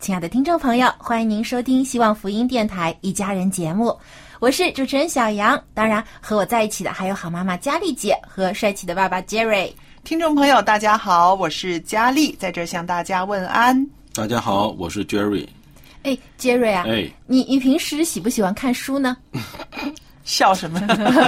[0.00, 3.94] 亲爱的听众朋友，欢迎您收听希望福音电台《一家人》节目，
[4.38, 5.62] 我是主持人小杨。
[5.74, 9.70] 当然，和我在一起的还有好妈妈佳丽姐和帅气的爸爸 Jerry。
[10.02, 13.86] 听众朋友，大家好，我是佳丽，在这向大家问安。
[14.14, 15.46] 大家好，我是 Jerry。
[16.04, 19.14] 哎，Jerry 啊，哎，你你平时喜不喜欢看书呢？
[20.24, 20.80] 笑什么？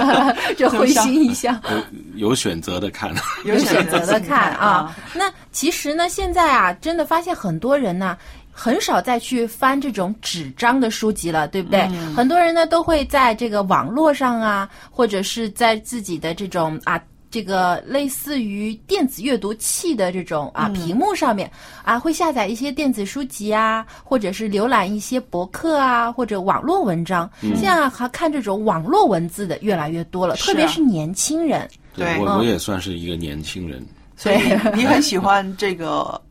[0.57, 1.53] 这会心一笑。
[2.15, 3.13] 有有选择的看，
[3.45, 4.95] 有有选择的看啊。
[5.13, 8.17] 那其实呢，现在啊，真的发现很多人呢。
[8.55, 11.87] 很少再去翻这种纸张的书籍了，对不对？
[12.15, 17.01] 很多人呢都会在这个网络上啊，或者是在自己的这种啊，
[17.31, 21.49] 这个类似于电子阅读器的这种啊屏幕上面
[21.83, 27.27] 啊，会下载一些电子书籍啊，或者是浏览一些博客啊，或者网络文章。
[27.41, 31.67] 现在还看这种网络文字的越来越多了，啊特别是年轻人。
[31.95, 33.83] 对我我也算是一个年轻人。
[34.15, 34.37] 所以
[34.75, 36.21] 你很喜欢这个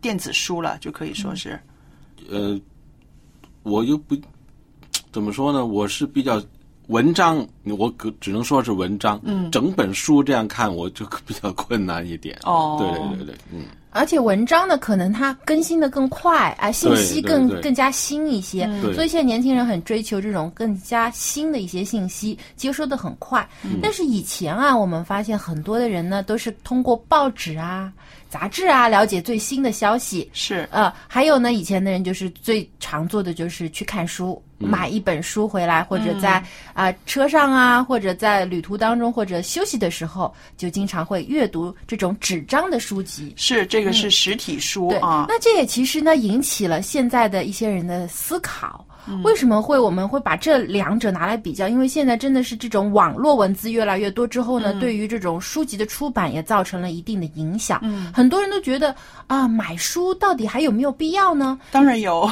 [0.00, 1.58] 电子书了，就可以说是。
[2.30, 2.58] 呃，
[3.62, 4.16] 我又不
[5.12, 5.64] 怎么说呢？
[5.66, 6.42] 我是比较
[6.88, 9.20] 文章，我可只能说是文章。
[9.24, 12.38] 嗯，整本书这样看，我就 比较困难一点。
[12.44, 23.46] 哦对对对对，嗯，而且文章呢，可能它更新的更快啊，信息更更加新一些，对所以现在年轻人很追求这种更加新的一些信息，接收的很快。
[23.80, 27.92] 但是以前啊，我们发现很多的人呢，都是通过报纸啊、
[28.32, 30.26] 杂志啊了解最新的消息。
[30.32, 36.42] 是呃，还有呢，以前的人就是最常做的就是去看书，买一本书回来，或者在
[36.72, 43.32] 啊、车上啊，或者在旅途当中，或者休息的时候，就经常会阅读这种纸张的书籍。
[43.36, 45.26] 是，这个是实体书对，啊。
[45.28, 48.84] 那这也其实呢引起了现在的一些人的思考。
[49.04, 51.66] 嗯为什么会我们会把这两者拿来比较？
[51.66, 57.80] 因为现在真的是这种网络文字越来越多之后嗯呢，对于这种书籍的出版也造成了一定的影响。
[57.82, 58.94] 嗯，很多人都觉得
[59.26, 61.58] 啊，买书到底还有没有必要呢？
[61.72, 62.30] 当然有，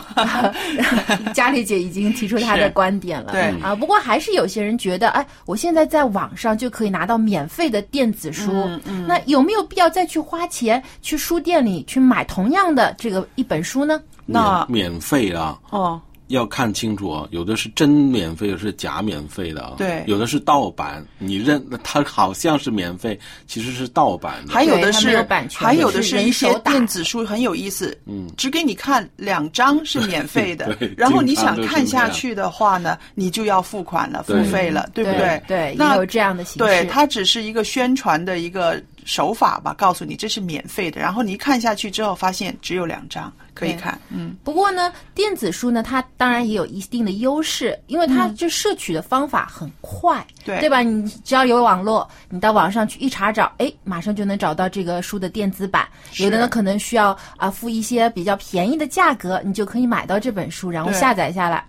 [1.34, 3.32] 佳丽姐已经提出他的观点了。
[3.32, 3.42] 对。
[3.62, 8.52] 啊，不过还是有些人觉得，哎，我现在在网上就可以拿到免费的电子书，
[8.84, 14.00] 嗯那有没有必要再去花钱去书店里去买同样的这个一本书呢？
[14.26, 19.74] 那免免费啊，哦，要看清楚啊，有的是真免费，有的是假免费的啊。
[19.78, 20.02] 对。
[20.06, 24.52] 有的是盗版，你认它好像是免费，其实是盗版的。
[24.52, 35.42] 还有的是有版权还有的是一些电子书很有意思，嗯，只给你看两张是免费的， 然后你想看下去的话呢，你就要付款了，付费了，对不对？
[35.46, 36.58] 对那有这样的形式。
[36.58, 50.80] 对，它只是一个宣传的一个手法吧，告诉你这是免费的，然后你一看下去之后，发现只有两张可以看，嗯，不过呢，电子书呢，它当然也有一定的优势，因为它就摄取的方法很快，嗯对对吧？
[50.80, 55.86] 你只要有网络，你到网上去一查找，哎，马上就能找到这个书的电子版。
[56.16, 61.62] 有的呢，可能需要啊付一些比较便宜的价格，你就可以买到这本书，然后下载下来。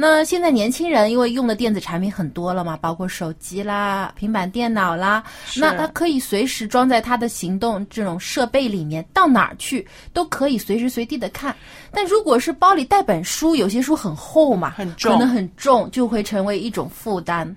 [0.00, 5.24] 那现在年轻人因为用的电子产品很多了嘛，包括手机啦、平板电脑啦，
[5.56, 11.52] 那它可以随时装在他的行动这种设备里面，到哪儿去都可以随时随地的看。
[11.90, 17.56] 但如果是包里带本书，有些书很厚嘛，很重可能很重，就会成为一种负担。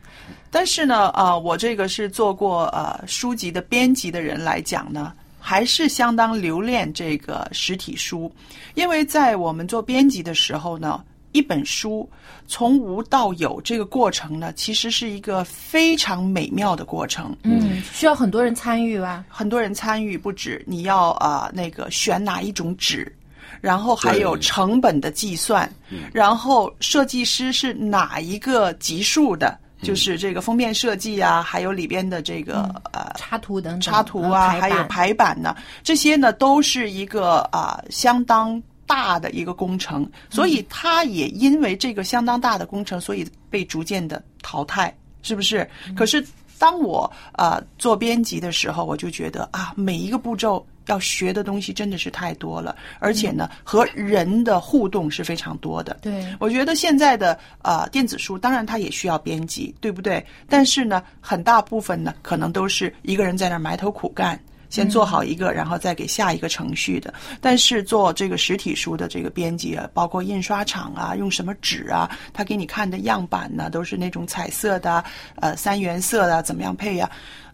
[0.50, 8.32] 但是呢，呃，我这个是做过呃书籍的编辑的人来讲呢，还是相当留恋这个实体书，
[8.74, 11.00] 因为在我们做编辑的时候呢，
[11.32, 12.10] 一本书
[12.48, 17.36] 从无到有这个过程呢，其实是一个非常美妙的过程。
[17.44, 19.24] 嗯，需要很多人参与吧？
[19.30, 23.14] 很多人参与不止，你要啊、呃那个选哪一种纸，
[23.62, 25.72] 然后还有成本的计算，
[26.12, 45.70] 然后设计师是哪一个级数的，就是这个封面设计啊，还有里边的这个、呃插图等等，插图啊，还有嗯排版排版呢，这些呢都是一个啊、相当大的一个工程，所以它也因为这个相当大的工程，所以被逐渐的淘汰，是不是？
[45.96, 46.26] 可是
[46.60, 50.66] 当我呃做编辑的时候，我就觉得啊，每一个步骤。
[50.88, 56.00] 要学的东西真的是太多了，而且呢，和人的互动是非常多的。
[56.02, 60.26] 对，我觉得现在的呃电子书，当然它也需要编辑，对不对？
[60.50, 64.38] 但是呢，很大部分呢，可能都是一个人在那埋头苦干，
[64.72, 67.14] 先做好一个，然后再给下一个程序的。
[67.40, 75.04] 但是做这个实体书的这个编辑啊，包括印刷厂啊，用什么纸啊，他给你看的样板呢，都是那种彩色的，
[75.36, 77.08] 呃，三原色的，怎么样配呀、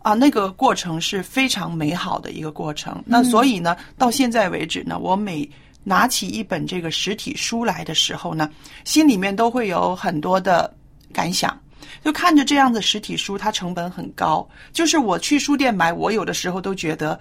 [0.04, 3.04] 啊，那个过程是非常美好的一个过程。
[3.06, 5.50] 那所以呢，到现在为止呢，我每
[5.84, 8.50] 拿起一本这个实体书来的时候呢，
[8.86, 10.72] 心里面都会有很多的
[11.12, 11.60] 感想。
[12.04, 14.48] 就看着这样的实体书，它成本很高。
[14.72, 17.20] 就是我去书店买，我有的时候都觉得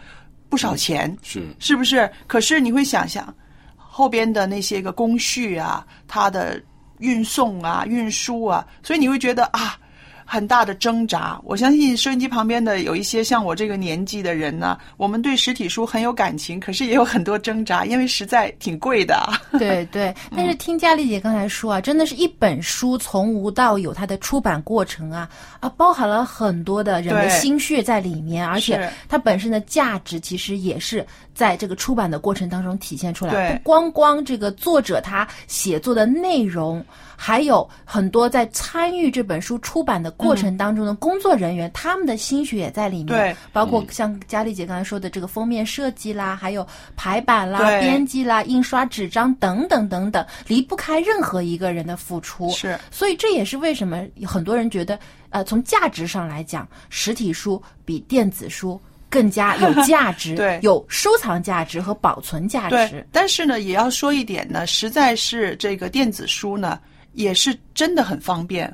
[0.49, 2.11] 不少钱，是是不是？
[2.27, 3.35] 可是你会想想
[3.77, 6.63] 后边的那些个工序啊，它的
[6.99, 9.79] 运送啊、运输啊，所以你会觉得啊。
[10.27, 19.17] 很大的挣扎，我相信收音机旁边的有一些像我这个年纪的人呢，我们对实体书很有感情，可是也有很多挣扎，因为实在挺贵的。
[19.59, 25.29] 对对，但是听佳丽姐刚才说啊，真的是一本书从无到有，它的出版过程啊
[25.61, 33.33] 啊，包含了很多的人的心血在里面，而且它本身的价值其实也是在这个出版的过程当中体现出来。
[33.33, 36.85] 对不光光这个作者他写作的内容，
[37.17, 43.07] 还有很多在参与这本书出版的过程当中的工作人员，他们的心血也在里面。
[43.07, 52.51] 对，包括像佳丽姐刚才说的这个封面设计啦，还有排版啦、编辑啦、印刷纸张等等等等，离不开任何一个人的付出。
[52.51, 54.99] 是，所以这也是为什么很多人觉得，
[55.31, 66.79] 呃，从价值上来讲，实体书比电子书更加有价值， 对有收藏价值和保存价对值。，但是呢，也要说一点呢，实在是这个电子书呢，
[67.17, 68.73] 也是真的很方便，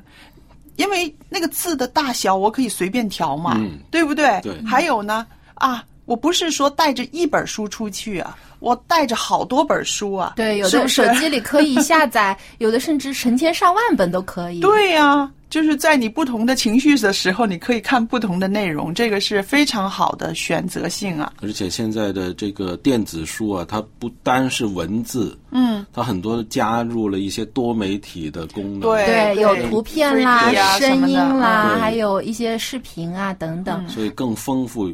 [0.75, 3.79] 因为那个字的大小我可以随便调嘛，嗯。
[3.89, 4.39] 对不对？
[4.43, 4.61] 对。
[4.63, 5.25] 还有呢，
[5.55, 14.59] 啊，我不是说带着一本书出去啊，我带着好多本书啊，对，有的手机里可以下载， 有的甚至成千上万本都可以。
[14.59, 21.31] 对呀、就是在你不同的情绪的时候，你可以看不同的内容，这个是非常好的选择性啊。
[21.43, 28.79] 而且现在的这个电子书啊，它不单是文字，嗯，它很多加入了一些多媒体的功能。
[28.79, 33.87] 对对，有图片啦、啊声音啦，对还有一些视频啊等等。
[33.87, 34.91] 所以更丰富。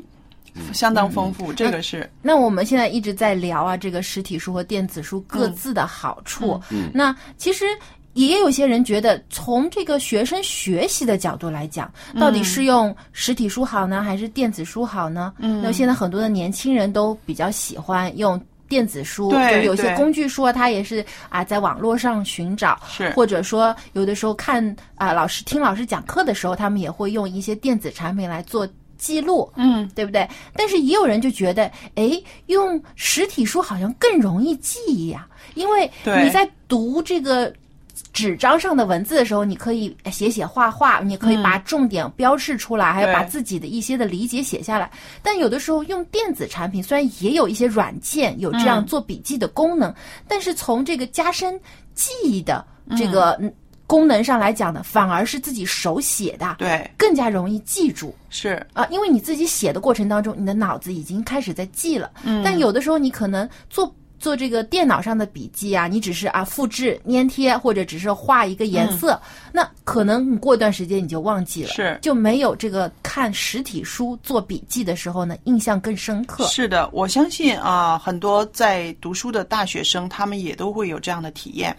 [0.73, 6.59] 相当丰富，这个是那我们现在一直在聊啊，这个实体书和电子书各自的好处。
[6.69, 7.63] 嗯那其实。
[8.27, 15.33] 也有些人觉得，从这个学生学习的角度来讲，到底是用实体书好呢，还是电子书好呢？
[15.38, 30.28] 嗯，那现在很多的年轻人都比较喜欢用电子书，就是有些工具书啊，它也是啊在网络上寻找，是或者说有的时候看啊老师听老师讲课的时候，他们也会用一些电子产品来做记录，嗯，对不对？
[30.54, 37.54] 但是也有人就觉得，哎，用实体书好像更容易记忆呀、因为你在读这个。
[38.19, 44.92] 纸张上的文字的时候，你可以写写画画，你可以把重点标示出来，还有把自己的一些的理解写下来。
[45.23, 49.94] 但有的时候用电子产品，虽然也有一些软件有这样做笔记的功能，
[50.28, 51.59] 但是从这个加深
[51.94, 52.66] 记忆的
[52.97, 53.54] 这个嗯。
[53.90, 58.14] 功能上来讲呢，反而是自己手写的，对，更加容易记住。
[58.30, 58.64] 是。
[58.73, 62.11] 啊，因为你自己写的过程当中，你的脑子已经开始在记了。
[62.23, 62.44] 嗯。
[62.44, 69.19] 但有的时候你可能做做这个电脑上的笔记啊，你只是啊复制粘贴，或者只是画一个颜色，
[69.52, 76.45] 那可能你过一段时间你就忘记了，嗯是就没有这个看实体书做笔记的时候呢印象更深刻。
[76.47, 81.76] 是的，我相信啊，很多在读书的大学生，他们也都会有这样的体验。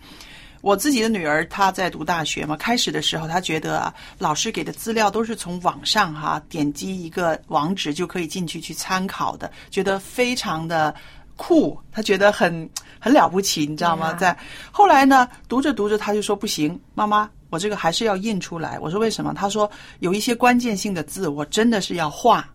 [0.63, 10.95] 我自己的女儿她在读大学嘛，开始的时候她觉得啊，老师给的资料都是从网上哈、点击一个网址就可以进去去参考的，觉得非常的
[11.43, 12.69] 酷，他觉得很
[12.99, 14.37] 很了不起，你知道吗在
[14.71, 17.31] 后来呢，读着读着，他就说不行，妈妈。
[17.49, 18.79] 我这个还是要印出来。
[18.79, 19.33] 我说为什么？
[19.33, 19.69] 他说
[20.01, 22.47] 有一些关键性的字，我真的是要画。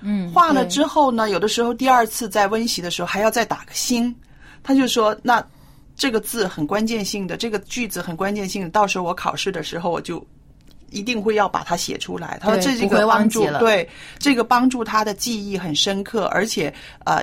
[0.00, 4.12] 嗯，画了之后呢，有的时候第二次在温习的时候还要再打个星。
[4.64, 5.40] 他就说，那
[5.94, 10.26] 这个字很关键性的，这个句子很关键性的，到时候我考试的时候我就。
[10.90, 12.38] 一定会要把它写出来。
[12.40, 16.72] 他说这这个帮助了对这个帮助他的记忆很深刻，而且
[17.04, 17.20] 呃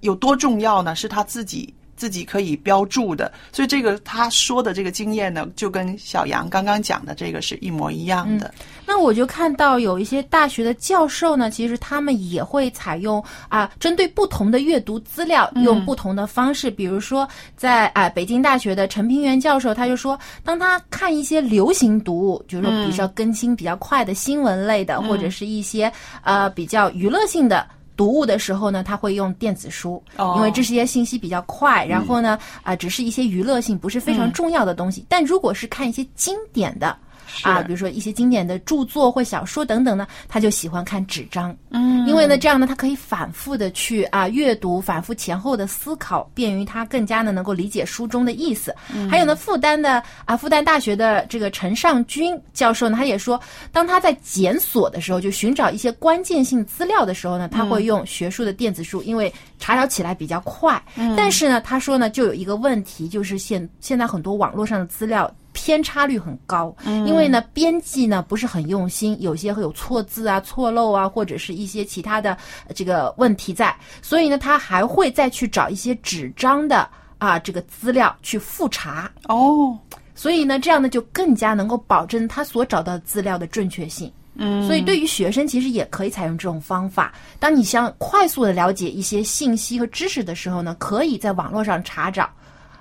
[0.00, 0.94] 有多重要呢？
[0.94, 3.32] 是他自己自己可以标注的。
[3.52, 8.52] 所以这个他说的这个经验呢，就跟小杨刚刚讲的这个是一模一样的。
[8.88, 16.70] 那我就看到有一些大学的教授呢，其实他们也会采用啊，针对不同的阅读资料，用不同的方式。
[16.70, 17.26] 比如说，
[17.56, 27.66] 在啊北京大学的陈平原教授，他就说，当他看一些流行读物，就是说比较更新比较快的新闻类的，或者是一些呃比较娱乐性的。
[27.96, 30.34] 读物的时候呢，他会用电子书，哦。
[30.36, 35.04] 因为这些信息比较快，然后呢，啊、只是一些娱乐性，不是非常重要的东西。
[35.08, 36.96] 但如果是看一些经典的，
[37.42, 48.74] 啊，比如说一些经典的著作或小说等等呢，他就喜欢看纸张，嗯，因为呢，这样呢，他可以反复的去啊阅读，反复前后的思考，便于他更加的能够理解书中的意思。
[49.10, 53.40] 还有呢，复旦的啊，复旦大学的这个陈尚军教授呢，他也说，
[53.72, 60.82] 当他在检索的时候，就寻找一些关键性资料的时候呢，他会用学术的电子书，因为查找起来比较快。
[61.16, 65.30] 但是呢，他说呢，就有一个问题，就是现现在很多网络上的资料。
[65.56, 72.36] 偏差率很高，因为呢，编辑呢不是很用心，有些会有错字啊、错漏啊，或者是一些其他的
[72.66, 76.86] 呃这个问题在，所以呢，他还会再去找一些纸张的
[77.16, 79.78] 啊这个资料去复查，哦，
[80.14, 84.12] 所以呢，这样呢就更加能够保证他所找到的资料的正确性。
[84.34, 87.14] 嗯，所以对于学生其实也可以采用这种方法。
[87.38, 92.28] 当你想快速的了解一些信息和知识的时候呢，可以在网络上查找。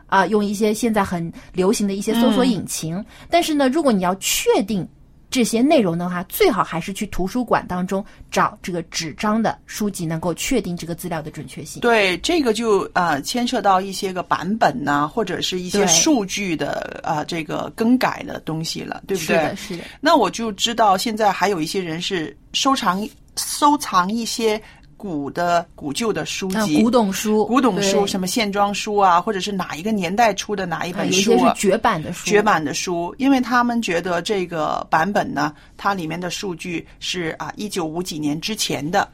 [0.07, 3.03] 啊、用一些现在很流行的一些搜索引擎。
[3.29, 4.87] 但是呢，如果你要确定
[5.29, 11.81] 这些内容的话，最好还是去图书馆当中找这个纸张的书籍，能够确定这个资料的准确性。
[11.81, 19.35] 对，这个就呃牵涉到一些个版本呐、或者是一些数据的呃这个更改的东西了，对不对？
[19.35, 19.83] 是的，是的。
[19.99, 24.61] 那我就知道现在还有一些人是收藏收藏一些
[25.05, 26.81] 古的古旧的书啊，籍。
[26.81, 31.37] 古董书，古董书，什么线装书啊，或者是哪一个年代出的哪一啊，本书啊？
[31.37, 39.07] 些是绝版的书，绝版的书，因为他们觉得这个版本呢，它里面的数据是啊一九五几年之前的，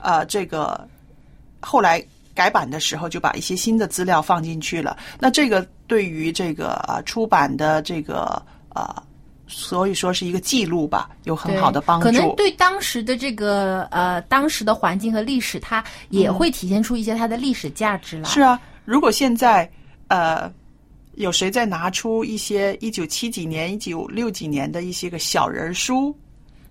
[0.00, 0.86] 呃，这个
[1.60, 4.98] 后来改版的时候就把一些新的资料放进去了。
[5.18, 9.02] 那这个对于这个啊出版的这个啊，
[9.48, 12.04] 所以说是一个记录吧，有很好的帮助。
[12.04, 18.28] 可能对当时的这个呃当时的环境和历史，它也会体现出一些它的历史价值来。
[18.28, 19.68] 是啊，如果现在
[20.08, 20.52] 呃
[21.14, 26.14] 有谁再拿出一些一九七几年、一九六几年的一些个小人儿书，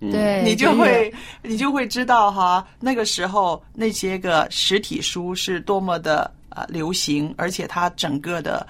[0.00, 8.66] 对，你就就是会你就会知道哈，那个时候那些个实体书是多么的呃流行，而且它整个的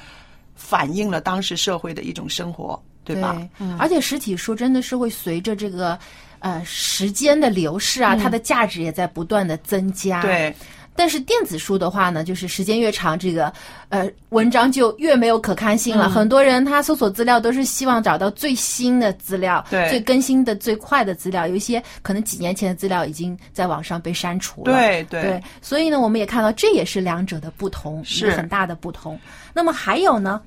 [0.55, 2.83] 反映了当时社会的一种生活，
[3.15, 3.37] 对吧？
[3.59, 5.99] 嗯而且实体书真的是会随着这个
[6.41, 10.21] 呃时间的流逝啊，它的价值也在不断的增加。。
[10.21, 10.55] 嗯对，
[10.95, 13.53] 但是电子书的话呢，就是时间越长，这个
[13.89, 16.07] 呃文章就越没有可看性了。
[16.07, 21.47] 嗯很多人他搜索资料都是希望找到最新的资料，对最更新的、最快的资料。
[21.47, 24.73] 有一些可能几年前的资料已经在网上被删除了。
[24.73, 29.19] 对对对，所以呢，我们也看到这也是两者的不同，是很大的不同。
[29.55, 30.41] 那么还有呢，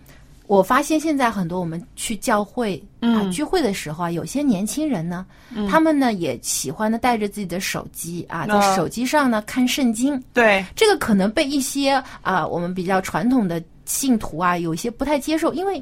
[0.52, 5.26] 我发现现在很多我们去教会啊、嗯聚会的时候啊，有些年轻人呢，
[5.70, 10.22] 他们呢也喜欢呢带着自己的手机啊，在啊手机上呢看圣经。
[10.34, 11.92] 对，这个可能被一些
[12.22, 15.82] 啊、我们比较传统的信徒啊有一些不太接受，因为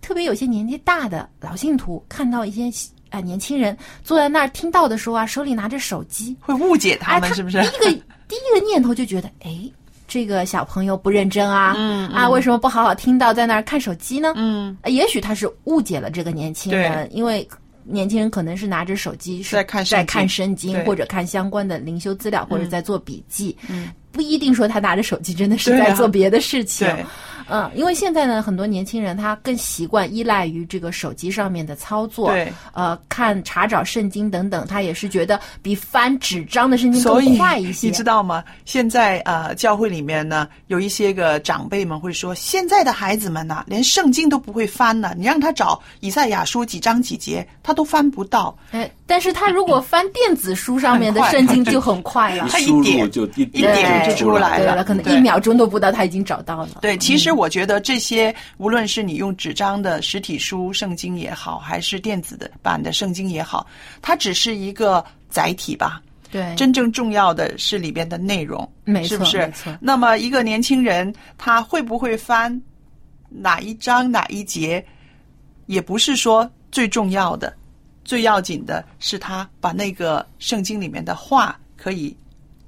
[0.00, 2.72] 特别有些年纪大的老信徒看到一些
[3.10, 7.60] 啊、年轻人坐在那儿听到的时候啊，手里拿着手机，会误解他哎，们是不是？
[7.60, 7.90] 第一个
[8.28, 9.70] 第一个念头就觉得，哎，
[10.06, 14.32] 这个小朋友不认真啊，嗯啊，为什么不好好听到，在那儿看手机呢？
[14.36, 17.46] 嗯，呃也许他是误解了这个年轻人，因为。
[17.88, 23.92] 年轻人可能是拿着手机是在看在看圣经或者看相关的灵修资料，或者在做笔记，嗯。
[24.10, 26.84] 不一定说他拿着手机真的是在做别的事情。
[26.88, 27.06] 对
[27.48, 37.86] 嗯，因为现在呢，很多年轻人他更习惯依赖于这个手机上面的操作，对，呃，看查找圣经等等，他也是觉得比翻纸张的圣经更快一些。
[37.86, 38.42] 你知道吗？
[38.64, 45.12] 现在呃，教会里面呢，有一些个长辈们会说，现在的孩子们呐、连圣经都不会翻呢。
[45.16, 48.56] 你让他找以赛亚书几章几节，他都翻不到。
[48.72, 52.46] 哎，但是他如果翻电子书上面的圣经就很快了。
[52.58, 56.78] 一，输入他一点就一一点就出来了，可能一秒钟都不到，他已经找到了。
[56.80, 63.66] 对，其实我觉得这些，无论是你用纸张的实体书圣经也好，还是电子的版的圣经也好，
[64.02, 66.02] 它只是一个载体吧。
[66.28, 69.38] 对，真正重要的是里边的内容，没错是不是？
[69.38, 69.78] 没错？
[69.80, 72.60] 那么一个年轻人他会不会翻
[73.28, 74.84] 哪一章哪一节，
[75.66, 77.54] 也不是说最重要的，
[78.06, 82.16] 最要紧的是他把那个圣经里面的话可以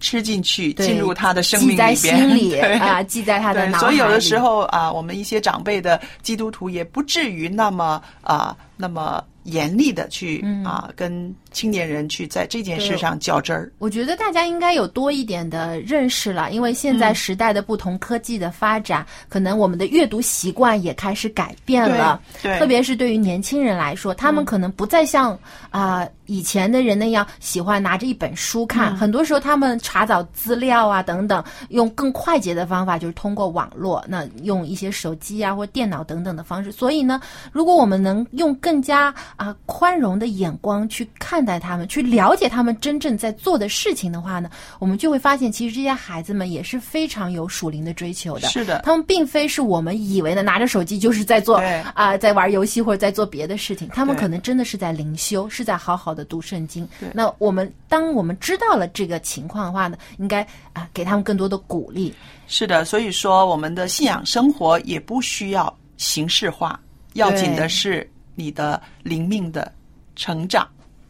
[0.00, 10.64] 吃进去，进入他的生命记在里边，心里 啊，记在他的对，脑海所以有的时候啊，我们一些长辈的基督徒也不至于那么啊那么严厉的去、嗯。
[10.64, 13.71] 啊跟青年人去在这件事上较真儿。
[13.78, 22.21] 我觉得大家应该有多一点的认识了，因为现在时代的不同，科技的发展，可能我们的阅读习惯也开始改变了。
[22.43, 25.38] 对对特别是对于年轻人来说，他们可能不再像
[25.71, 36.73] 啊、以前的人那样喜欢拿着一本书看，很多时候他们查找资料啊等等，用更快捷的方法，就是通过网络，那用一些手机啊或电脑等等的方式。
[36.73, 37.21] 所以呢，
[37.52, 48.49] 如果我们能用更加啊、宽容的眼光去看待他们，去了解他们真正在做的事情的话呢，我们就会发现，其实这些孩子们也是非常有属灵的追求的。
[48.49, 57.09] 是的他们并非是我们以为的拿着手机就是在做对啊、在玩游戏或者在做别的事情，他们可能真的是在灵修，是在好好的读圣经对。
[57.12, 62.14] 那我们当我们知道了这个情况的话呢，应该啊、给他们更多的鼓励。
[62.47, 66.78] 是的，所以说我们的信仰生活也不需要形式化，
[67.14, 69.71] 要紧的是你的灵命的
[70.16, 70.66] 成长。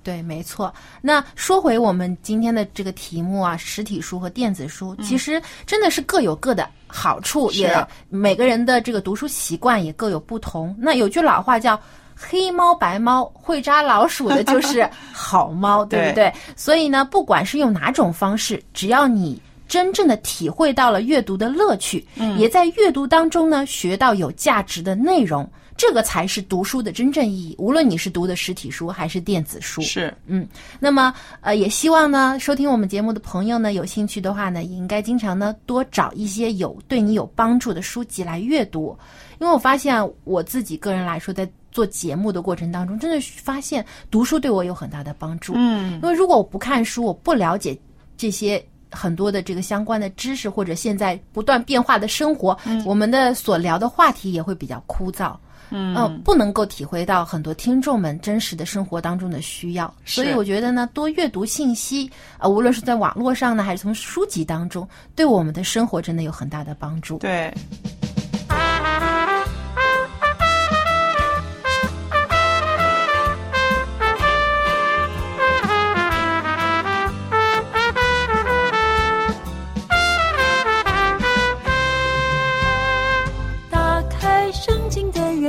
[0.09, 0.73] 对，没错。
[1.03, 10.75] 那说回我们今天的这个题目啊，实体书和电子书，其实真的是各有各的好处，也每个人的这个读书习惯也各有不同。
[10.79, 11.79] 那有句老话叫。
[12.21, 16.33] 黑猫白猫会抓老鼠的就 是好猫，对不对？
[16.57, 22.05] 所以呢，不管是用哪种方式，只要你真正的体会到了阅读的乐趣，
[22.37, 27.55] 也在阅读当中呢学到有价值的内容，这个才是读书的真正意义。
[27.57, 30.47] 无论你是读的实体书还是电子书，是，嗯，
[30.81, 38.99] 那么呃，也希望呢，收听我们节目的朋友呢，有兴趣的话呢，也应该经常呢多找一些有对你有帮助的书籍来阅读，
[39.39, 45.53] 因为我发现啊我自己个人来说，在做节目的过程当中，真的发现读书对我有很大的帮助。
[45.55, 47.79] 嗯，因为如果我不看书，我不了解
[48.17, 48.63] 这些。
[48.91, 55.37] 很多的这个相关的知识，或者现在不断变化的生活，我们的所聊的话题也会比较枯燥。
[55.71, 67.19] 嗯、呃，不能够体会到很多听众们真实的生活当中的需要，所以我觉得呢，多阅读信息，呃，无论是在网络上呢，还是从书籍当中，对我们的生活真的有很大的帮助。
[67.19, 67.53] 对。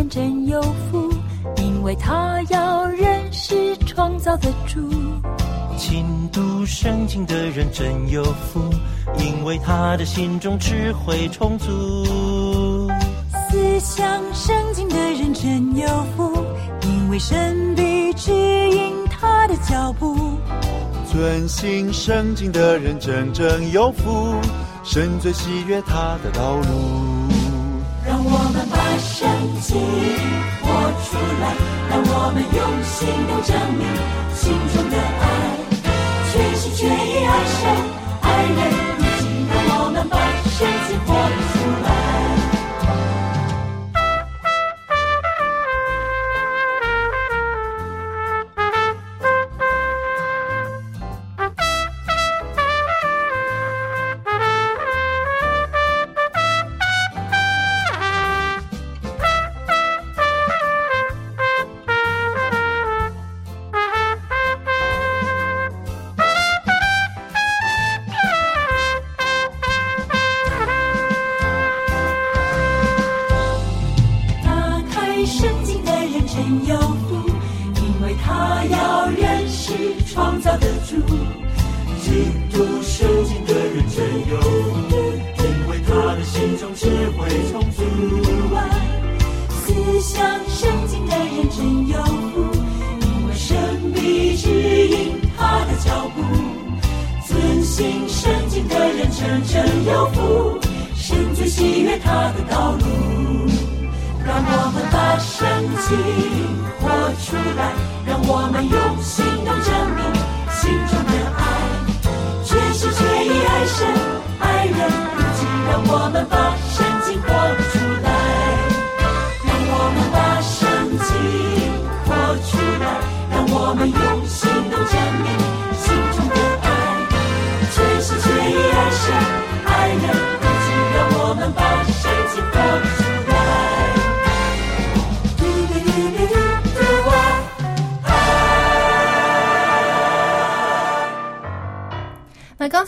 [0.09, 1.13] 真有福，
[1.57, 4.79] 因为他要认识创造的主。
[5.77, 8.59] 勤读圣经的人真有福，
[9.19, 11.67] 因为他的心中智慧充足。
[13.49, 16.43] 思想圣经的人真有福，
[16.81, 20.17] 因为神必指引他的脚步。
[21.11, 24.33] 遵行圣经的人真正有福，
[24.83, 26.63] 神最喜悦他的道路。
[28.05, 28.67] 让我们
[28.99, 29.29] 把圣
[29.61, 29.79] 经
[30.61, 30.67] 活
[31.05, 31.55] 出来，
[31.89, 32.97] 让我们用行
[33.29, 33.81] 动证明
[34.35, 35.23] 心中的爱，
[36.29, 37.61] 全心全意爱神，
[38.21, 38.59] 爱人
[38.97, 39.47] 如今。
[39.69, 40.13] 让我们把
[40.49, 41.58] 圣经活出来。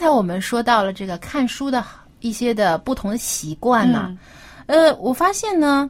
[0.01, 1.85] 才我们说到了这个看书的
[2.21, 4.17] 一些的不同的习惯呢，
[4.65, 5.87] 呃，我发现呢，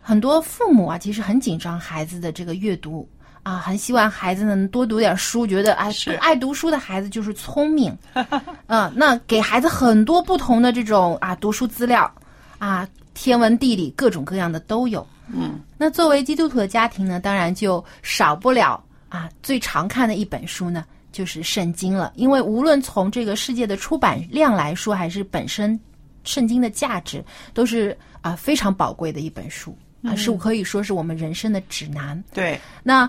[0.00, 3.08] 很多父母啊，其实很紧张孩子的这个阅读
[3.44, 7.96] 啊，很希望孩子能多读点书，觉得哎，爱读书的孩子就是聪明，
[8.66, 12.12] 嗯、那给孩子很多不同的这种啊读书资料
[12.58, 15.06] 啊，天文地理各种各样的都有。
[15.28, 22.12] 嗯，那作为基督徒的家庭呢，当然就少不了啊最常看的一本书呢，就是圣经了。
[22.16, 25.78] 因为无论从这个世界的出版量来说，还是本身
[26.24, 32.20] 圣经的价值，都是啊非常宝贵的一本书啊，嗯是可以说是我们人生的指南。
[32.32, 33.08] 对，那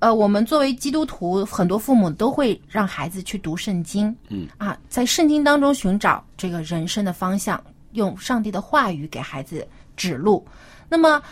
[0.00, 7.62] 呃，我们作为基督徒，很多父母都会让孩子去读圣经，嗯啊，在圣经当中寻找这个人生的方向，
[7.92, 10.46] 用上帝的话语给孩子指路。
[10.86, 11.22] 那么，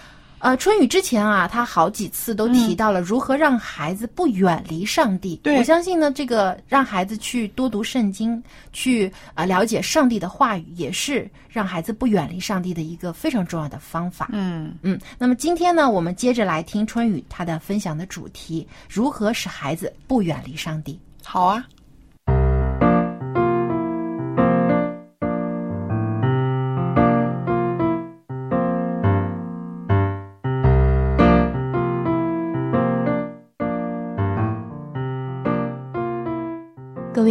[0.43, 5.37] 呃，春雨之前啊，他好几次都提到了如何让孩子不远离上帝。
[5.37, 14.31] 对我相信呢，这个让孩子去多读圣经，去啊、呃了解上帝的话语，也是让孩子不远离上帝的一个非常重要的方法。
[14.33, 20.99] 嗯嗯，那么今天呢，我们接着来听春雨他的分享的主题：如何使孩子不远离上帝。
[21.23, 21.65] 好啊。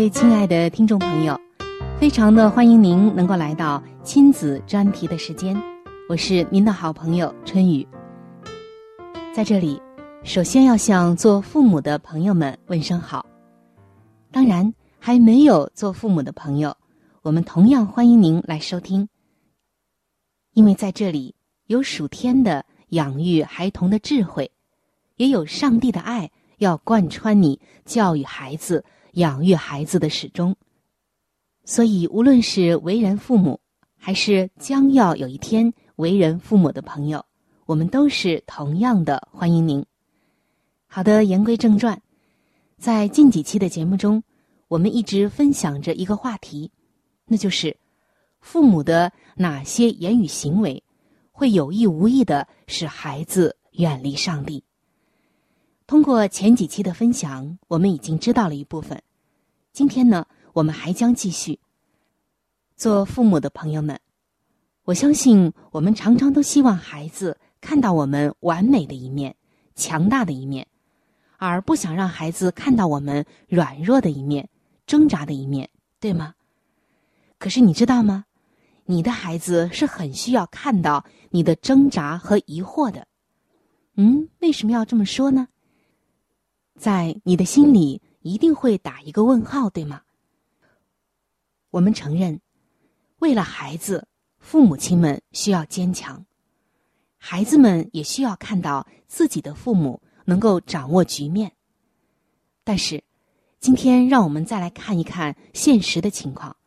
[0.01, 1.39] 位亲爱的听众朋友，
[1.99, 5.55] 非常的欢迎您能够来到亲子专题的时间，
[6.09, 7.87] 我是您的好朋友春雨。
[9.31, 9.79] 在这里，
[10.23, 13.23] 首先要向做父母的朋友们问声好。
[14.31, 16.75] 当然，还没有做父母的朋友，
[17.21, 19.07] 我们同样欢迎您来收听，
[20.53, 21.35] 因为在这里
[21.67, 24.49] 有属天的养育孩童的智慧，
[25.17, 28.83] 也有上帝的爱要贯穿你教育孩子。
[29.13, 30.55] 养育孩子的始终，
[31.65, 33.59] 所以无论是为人父母，
[33.97, 37.25] 还是将要有一天为人父母的朋友，
[37.65, 39.85] 我们都是同样的欢迎您。
[40.87, 42.01] 好的，言归正传，
[42.77, 44.23] 在近几期的节目中，
[44.67, 46.71] 我们一直分享着一个话题，
[47.25, 47.77] 那就是
[48.39, 50.83] 父母的哪些言语行为
[51.31, 54.63] 会有意无意的使孩子远离上帝。
[55.91, 59.03] 通过前几期的分享，我们已经知道了一部分。
[59.73, 61.59] 今天呢，我们还将继续。
[62.77, 63.99] 做父母的朋友们，
[64.85, 69.35] 我相信我们常常都希望孩子看到我们完美的一面、
[69.75, 70.65] 强大的一面，
[71.35, 74.47] 而不想让孩子看到我们软弱的一面、
[74.87, 76.35] 挣扎的一面，对吗？
[77.37, 78.23] 可是你知道吗？
[78.85, 83.05] 你的孩子是很需要看到你的挣扎和疑惑的。
[83.97, 85.49] 嗯，为什么要这么说呢？
[86.81, 90.01] 在你的心里一定会打一个问号，对吗？
[91.69, 92.41] 我们承认，
[93.19, 94.07] 为了孩子，
[94.39, 96.25] 父母亲们需要坚强，
[97.19, 101.51] 孩子们也需要看到自己的父母能够掌握局面。
[102.63, 103.03] 但是，
[103.59, 106.57] 今天让我们再来看一看现实的情况。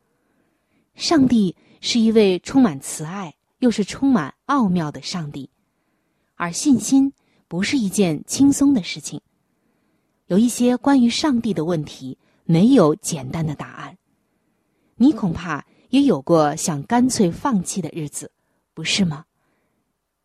[0.94, 5.50] 上帝是一位充满慈爱又是充满奥妙的上帝，
[6.36, 7.12] 而信心
[7.48, 9.20] 不是一件轻松的事情。
[10.26, 13.98] 有一些关于上帝的问题没有简单的答案，
[14.96, 18.32] 你恐怕也有过想干脆放弃的日子，
[18.72, 19.26] 不是吗？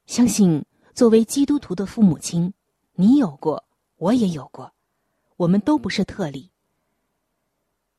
[0.06, 2.54] 相信作为基督徒的父母亲，
[2.94, 3.64] 你有过，
[3.98, 4.74] 我也有过，
[5.36, 6.50] 我们都不是特例。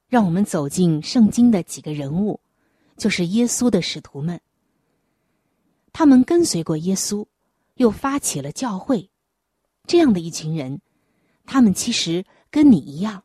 [0.08, 2.40] 让我们走进圣经的几个人物，
[2.96, 4.40] 就是耶稣的使徒们。
[5.92, 7.26] 他们跟随过耶稣，
[7.74, 9.10] 又发起了教会，
[9.86, 10.80] 这样的一群人。
[11.52, 13.24] 他们其实跟你一样，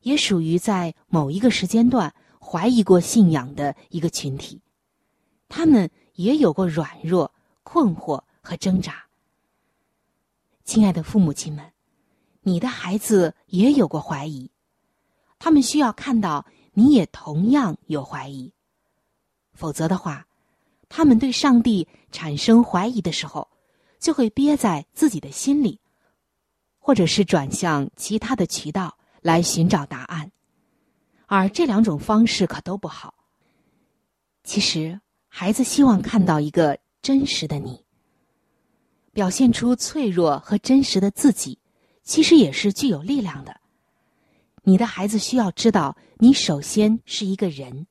[0.00, 4.60] 也属于在某一个时间段怀疑过信仰的一个群体。
[5.48, 7.32] 他们也有过软弱、
[7.62, 9.06] 困惑和挣扎。
[10.64, 11.64] 亲爱的父母亲们，
[12.42, 14.50] 你的孩子也有过怀疑，
[15.38, 18.52] 他们需要看到你也同样有怀疑。
[19.54, 20.26] 否则的话，
[20.88, 23.48] 他们对上帝产生怀疑的时候，
[24.00, 25.78] 就会憋在自己的心里。
[26.86, 30.30] 或者是转向其他的渠道来寻找答案，
[31.26, 33.12] 而这两种方式可都不好。
[34.44, 37.84] 其实，孩子希望看到一个真实的你，
[39.12, 41.58] 表现出脆弱和真实的自己，
[42.04, 43.60] 其实也是具有力量的。
[44.62, 47.88] 你的孩子需要知道，你首先是一个人，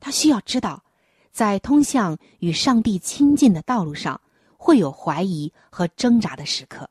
[0.00, 0.82] 他需要知道，
[1.30, 4.20] 在通向与上帝亲近的道路上，
[4.56, 6.90] 会有怀疑和挣扎的时刻。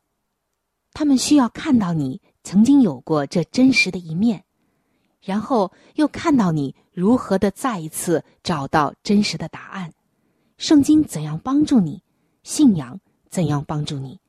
[0.93, 4.43] 他们需要看到你曾经有过这真实的一面，
[5.21, 9.93] 然后又看到你如何的再一次找到真实的答案。
[10.57, 12.03] 圣经怎样帮助你？
[12.43, 12.99] 信仰
[13.29, 14.19] 怎样帮助你？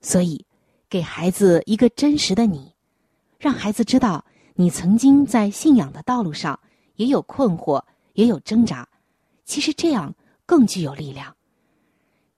[0.00, 0.46] 所以，
[0.88, 2.74] 给孩子一个真实的你，
[3.38, 6.60] 让孩子知道你曾经在信仰的道路上
[6.96, 7.82] 也有困惑，
[8.12, 8.88] 也有挣扎。
[9.44, 10.14] 其实这样
[10.46, 11.34] 更具有力量。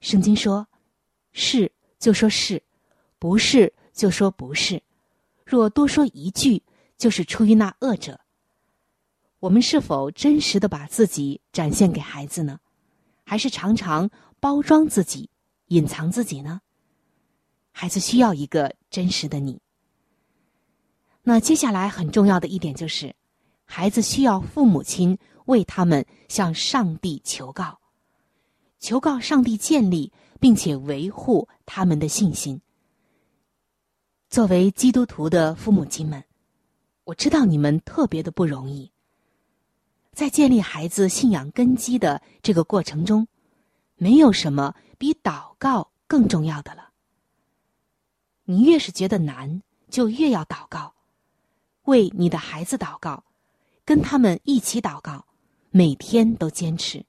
[0.01, 0.67] 圣经说
[1.33, 2.63] ：“是就说是，
[3.19, 4.83] 不是就说不是。
[5.45, 6.63] 若多说一句，
[6.99, 8.21] 就是出于那恶者。”
[9.39, 12.59] 我们是否真实的把自己展现给孩子呢？
[13.23, 14.09] 还是常常
[14.41, 15.29] 包装自己、
[15.69, 16.61] 隐藏自己呢？
[17.71, 19.61] 孩子需要一个真实的你。
[21.23, 23.15] 那接下来很重要的一点就是，
[23.65, 27.79] 孩子需要父母亲为他们向上帝求告，
[28.81, 32.61] 求告上帝建立并且维护他们的信心。
[34.29, 36.23] 作为基督徒的父母亲们，
[37.05, 38.91] 我知道你们特别的不容易。
[40.13, 43.27] 在建立孩子信仰根基的这个过程中，
[43.95, 46.91] 没有什么比祷告更重要的了。
[48.45, 50.95] 你越是觉得难，就越要祷告，
[51.85, 53.25] 为你的孩子祷告，
[53.85, 55.25] 跟他们一起祷告，
[55.71, 57.05] 每天都坚持。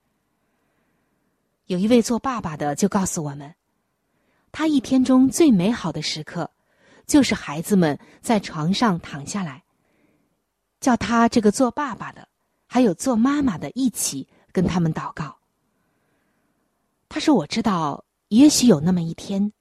[1.65, 3.55] 有一位做爸爸的就告诉我们，
[4.51, 6.51] 他一天中最美好的时刻，
[7.07, 9.63] 就是孩子们在床上躺下来，
[10.79, 12.27] 叫他这个做爸爸的。
[12.69, 15.37] 还有做妈妈的一起跟他们祷告。
[17.07, 19.53] 他说：“我知道，也许有那么一天，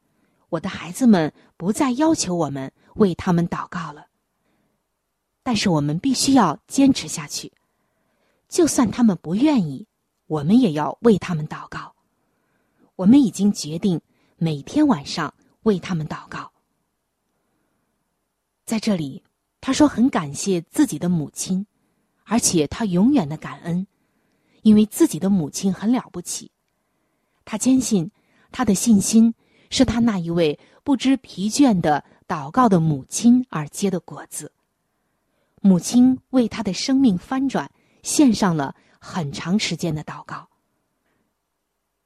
[0.49, 4.09] 我的孩子们不再要求我们为他们祷告了。
[5.45, 7.53] 但是我们必须要坚持下去，
[8.49, 9.87] 就算他们不愿意，
[10.27, 11.95] 我们也要为他们祷告。
[12.97, 14.01] 我们已经决定
[14.37, 15.33] 每天晚上
[15.63, 16.51] 为他们祷告。”
[18.67, 19.23] 在这里，
[19.61, 21.65] 他说：“很感谢自己的母亲。”
[22.29, 23.87] 而且他永远的感恩，
[24.63, 26.51] 因为自己的母亲很了不起。
[27.45, 28.11] 他坚信，
[28.51, 29.33] 他的信心
[29.71, 34.51] 是他那一位不知疲倦的祷告的母亲而结的果子。
[35.61, 37.71] 母亲为他的生命翻转
[38.03, 40.49] 献上了很长时间的祷告，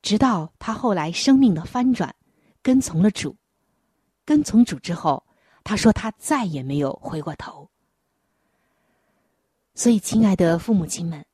[0.03, 2.15] 直到他后来生命的翻转，
[2.63, 3.35] 跟从了主。
[4.27, 5.25] 跟从主之后，
[5.71, 7.71] 他说他再也没有回过头。
[9.73, 11.25] 所以，亲爱的父母亲们，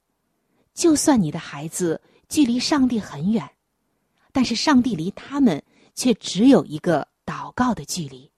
[0.74, 3.50] 就算你的孩子距离上帝很远，
[4.32, 8.30] 但是上帝离他们却只有一个祷告的距离。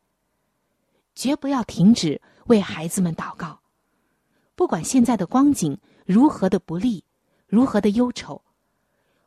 [1.16, 3.58] 绝不要停止为孩子们祷告，
[4.54, 7.02] 不管现在的光景如何的不利，
[7.48, 8.40] 如何的忧愁，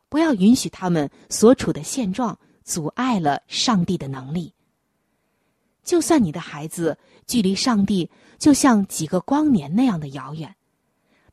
[0.08, 4.54] 不要允许他们所处的现状阻碍了上帝的能力。
[5.82, 10.54] 就算你的孩子距离上帝就像几个光年那样的遥远。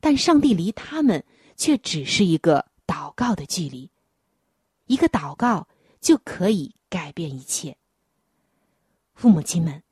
[0.00, 1.24] 但上帝离他们
[1.56, 3.90] 却只是一个祷告的距离，
[4.86, 5.68] 一个祷告
[6.00, 7.76] 就可以改变一切。
[9.14, 9.82] 父母亲们，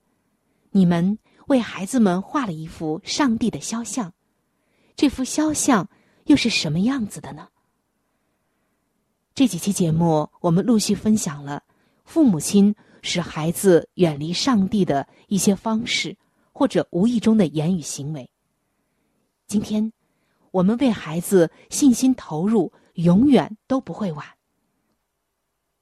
[0.71, 1.19] 你们
[1.49, 4.15] 为孩子们画了一幅上帝的肖像，
[4.97, 5.89] 这幅肖像
[6.25, 7.49] 又是什么样子的呢？
[9.35, 11.63] 这几期节目，我们陆续分享了
[12.05, 12.75] 父母亲
[13.09, 16.15] 使孩子远离上帝的一些方式，
[16.53, 18.31] 或者无意中的言语行为。
[19.47, 19.91] 今天。
[20.51, 24.27] 我们为孩子信心投入，永远都不会晚。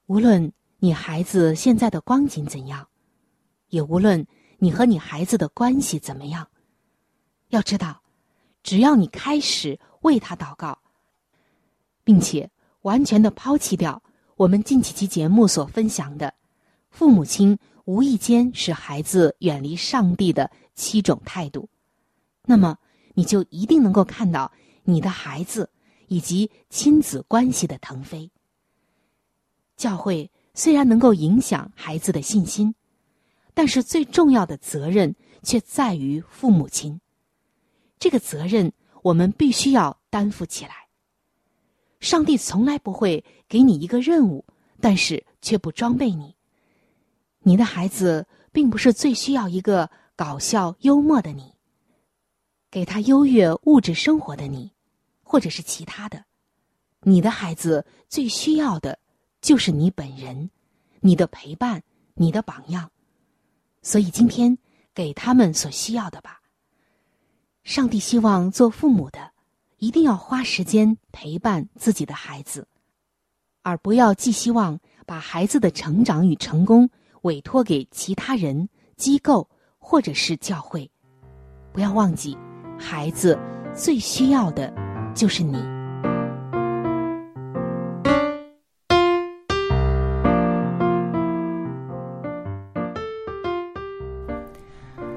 [0.07, 2.89] 无论你孩子现在的光景怎样，
[3.69, 4.27] 也无论
[4.59, 6.49] 你和你孩子的关系怎么样，
[7.51, 8.03] 要知道，
[8.65, 10.77] 只要你开始为他祷告，
[12.03, 12.51] 并且
[12.83, 14.03] 完全的抛弃掉
[14.35, 16.35] 我们近几期节目所分享的
[16.97, 21.69] 父母亲无意间使孩子远离上帝的七种态度，
[22.47, 22.79] 那么。
[23.19, 24.53] 你就一定能够看到
[24.85, 25.71] 你的孩子
[26.07, 28.31] 以及亲子关系的腾飞。
[29.75, 32.75] 教会虽然能够影响孩子的信心，
[33.55, 37.01] 但是最重要的责任却在于父母亲。
[37.99, 40.89] 这个责任我们必须要担负起来。
[42.01, 44.45] 上帝从来不会给你一个任务，
[44.79, 46.36] 但是却不装备你。
[47.47, 51.55] 你的孩子并不是最需要一个搞笑幽默的你。
[52.73, 54.73] 给他优越物质生活的你，
[55.23, 56.25] 或者是其他的，
[57.03, 58.99] 你的孩子最需要的，
[59.41, 60.51] 就是你本人，
[60.99, 62.91] 你的陪伴，你的榜样。
[63.81, 64.59] 所以今天
[64.93, 66.41] 给他们所需要的吧。
[67.63, 69.31] 上帝希望做父母的，
[69.79, 72.67] 一定要花时间陪伴自己的孩子，
[73.63, 76.91] 而不要寄希望把孩子的成长与成功
[77.27, 80.89] 委托给其他人、机构或者是教会。
[81.73, 82.39] 不要忘记。
[82.79, 83.37] 孩子
[83.75, 84.73] 最需要的
[85.13, 85.59] 就是你。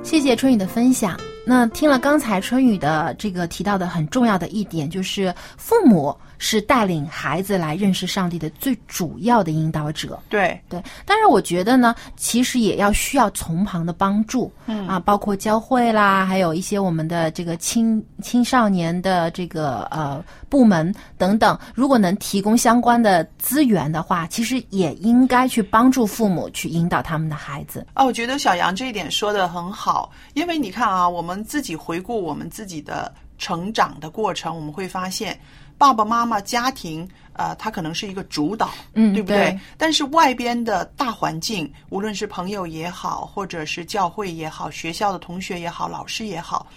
[0.02, 1.16] 谢谢春雨的分享。
[1.46, 10.20] 那听了刚才春雨的这个提到的很重要的一点，就是父母是带领孩子来认识上帝的最主要的引导者。
[10.30, 27.86] 对对，但是我觉得呢，其实也要需要从旁的帮助，嗯啊，包括教会啦，还有一些我们的这个青青少年的这个呃部门等等，如果能提供相关的资源的话，其实也应该去帮助父母去引导他们的孩子。
[27.96, 35.40] 哦，我觉得小杨这一点说的很好，因为你看啊，我们自己回顾我们自己的成长的过程，我们会发现，
[35.78, 39.38] 爸爸妈妈家庭，呃，他可能是一个主导，嗯对不对？
[39.38, 46.68] 对但是外边的大环境，无论是朋友也好，或者是教会也好，学校的同学也好，老师也好。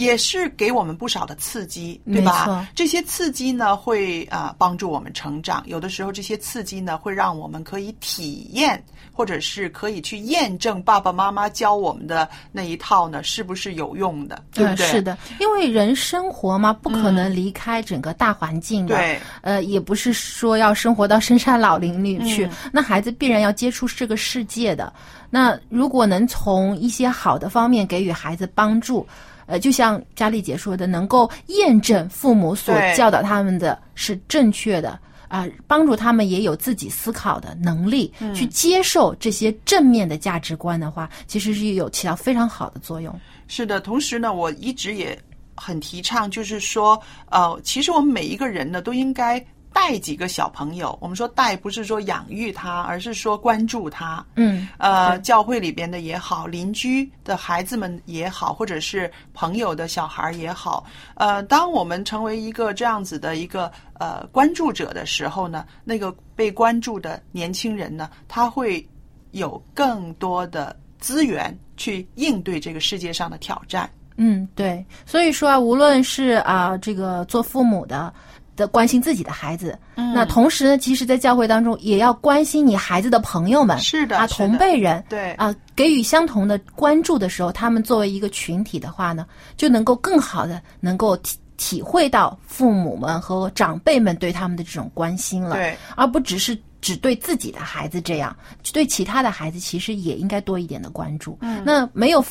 [0.00, 2.66] 也是给我们不少的刺激，对吧？
[2.74, 5.62] 这些刺激呢，会啊、呃帮助我们成长。
[5.66, 8.82] 有的时候，这些刺激呢，会让我们可以体验，
[9.12, 14.86] 或者是可以去验证爸爸妈妈教我们的那一套呢，是不是有用的，对不对？
[14.86, 18.96] 呃是的，因为人生活嘛，不可能离开整个大环境的。
[18.96, 24.90] 对，呃，也不是说要生活到深山老林里去，嗯那孩子必然要接触这个世界的。
[25.28, 29.06] 那如果能从一些好的方面给予孩子帮助，
[29.50, 34.98] 呃，就像佳丽姐说的，能够验证父母所教导他们的是正确的。
[35.30, 43.16] 啊、帮助他们也有自己思考的能力，嗯去接受这些正面的价值观的话，其实是有起到非常好的作用。
[43.46, 45.16] 是的，同时呢，我一直也
[45.54, 49.38] 很提倡，就是说，呃，其实我们每一个人呢，都应该
[49.72, 50.96] 带几个小朋友。
[51.00, 54.24] 我们说带，不是说养育他，而是说关注他。
[54.36, 68.86] 嗯，呃，教会里边的也好，邻居的孩子们也好，或者是朋友的小孩儿也好，呃，当我们成为一个这样子的一个呃关注者的时候呢，那个被关注的年轻人呢，他会
[69.30, 73.88] 有更多的资源去应对这个世界上的挑战。
[74.22, 78.12] 嗯，对，所以说啊，无论是啊、这个做父母的
[78.60, 80.12] 的关心自己的孩子，嗯。
[80.12, 84.18] 那同时呢，其实，在教会当中也要关心你孩子的朋友们，啊，是的。
[84.18, 85.32] 啊同辈人，对。
[85.32, 96.56] 啊，给予相同的关注的时候，他们作为一个群体的话呢，就能够更好的能够体体会到父母们和长辈们对他们的这种关心了，对，而不只是。
[96.82, 98.34] 只对自己的孩子这样，
[98.72, 101.36] 对其他的孩子其实也应该多一点的关注。
[101.42, 101.62] 嗯。
[101.62, 102.24] 那没有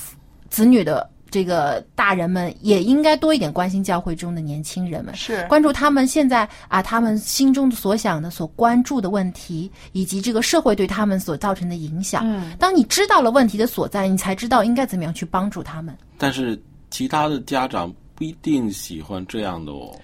[0.49, 12.23] 子女的这个大人们也应该多一点关心教会中的年轻人们，是关注他们现在啊，他们心中所想的、所关注的问题，以及这个社会对他们所造成的影响。
[12.25, 15.95] 嗯当你知道了问题的所在，你才知道应该怎么样去帮助他们。
[16.17, 19.95] 但是其他的家长不一定喜欢这样的哦。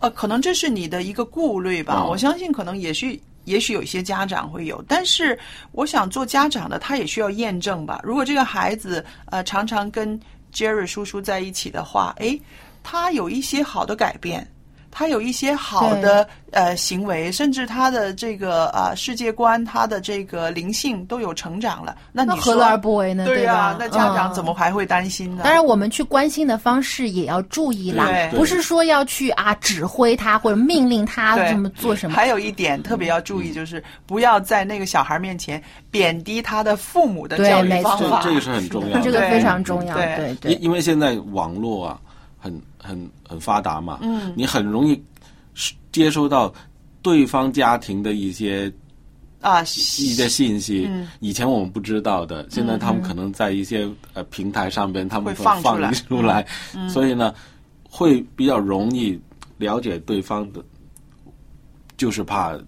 [0.00, 2.02] 呃，可能这是你的一个顾虑吧。
[2.02, 5.38] 哦我相信，可能也许也许有一些家长会有，但是
[5.72, 8.00] 我想做家长的，他也需要验证吧。
[8.02, 10.18] 如果这个孩子呃常常跟
[10.52, 12.40] Jerry 叔叔在一起的话，诶，
[12.82, 14.46] 他有一些好的改变。
[14.90, 21.96] 他有一些好的呃行为，甚至他的这个呃世界观、他的这个灵性都有成长了。
[22.12, 23.24] 那你说何乐而不为呢？
[23.24, 23.76] 对呀、吧？
[23.78, 25.42] 那家长嗯怎么还会担心呢？
[25.44, 32.16] 当然，我们去关心的方式也要注意啦对，不是说要去啊指挥他或者命令他对这么做什么。
[32.16, 38.20] 还有一点特别要注意，就是不要在那个小孩面前贬低他的父母的对教育没错方法。
[38.22, 41.98] 这这个是很重要的，这个非常重要，对对对因因为现在网络啊，
[42.82, 44.32] 很很很发达嘛，嗯。
[44.36, 45.00] 你很容易
[45.92, 46.52] 接收到
[47.02, 48.72] 对方家庭的一些
[49.40, 51.08] 啊，一些信息，嗯。
[51.20, 55.62] 以前我们不知道的，现在他们可能在一些呃平台上边，他们会放
[55.92, 56.46] 出来。
[56.88, 57.34] 所以呢，
[57.88, 59.18] 会比较容易
[59.58, 60.62] 了解对方的，
[61.96, 62.58] 就是怕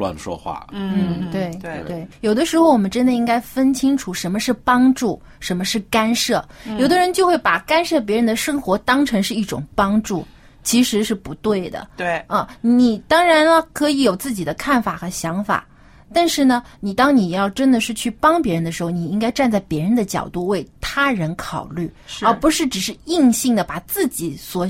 [0.00, 0.66] 乱说话。
[0.72, 6.42] 嗯，对对对，有的时候我们真的应该分清楚什么是帮助，什么是干涉。
[6.78, 10.26] 有的人就会把干涉别人的生活当成是一种帮助，
[10.62, 11.86] 其实是不对的。
[11.96, 15.66] 对啊，你当然了可以有自己的看法和想法，
[16.12, 21.92] 但是呢，你当你要真的是去帮别人的时候，你应该站在别人的角度为他人考虑，
[22.22, 24.66] 而不是只是硬性的把自己所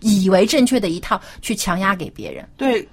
[0.00, 2.46] 以为正确的一套去强压给别人。
[2.58, 2.86] 对，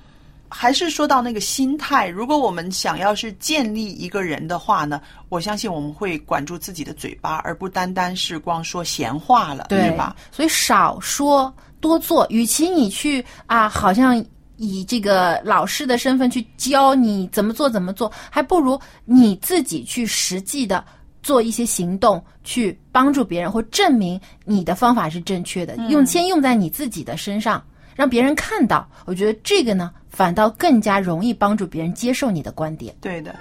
[0.52, 2.08] 还是说到那个心态。
[2.08, 10.16] 如果我们想要是建立一个人的话呢，我相信我们会管住自己的嘴巴，而不单单是光说闲话了，对吧？？
[10.32, 14.24] 所以少说多做，与其你去啊，好像
[14.58, 20.84] 以这个老师的身份去教你怎么做怎么做，还不如你自己去实际的
[21.24, 27.64] 做一些行动去帮助别人，或证明你的方法是正确的，用先用在你自己的身上，
[28.02, 28.90] 让别人看到。
[29.06, 32.96] 我觉得这个呢，反倒更加容易帮助别人接受你的观点。
[33.00, 33.36] 对的。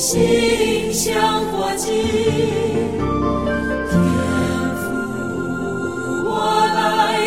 [0.00, 1.12] 同馨香
[1.52, 1.90] 火祭。
[1.90, 1.92] 天
[4.80, 4.88] 父，
[6.24, 6.30] 我
[6.74, 6.78] 来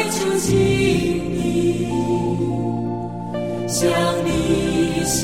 [0.09, 0.51] 就近
[1.35, 1.85] 你，
[3.67, 3.85] 向
[4.25, 5.21] 你献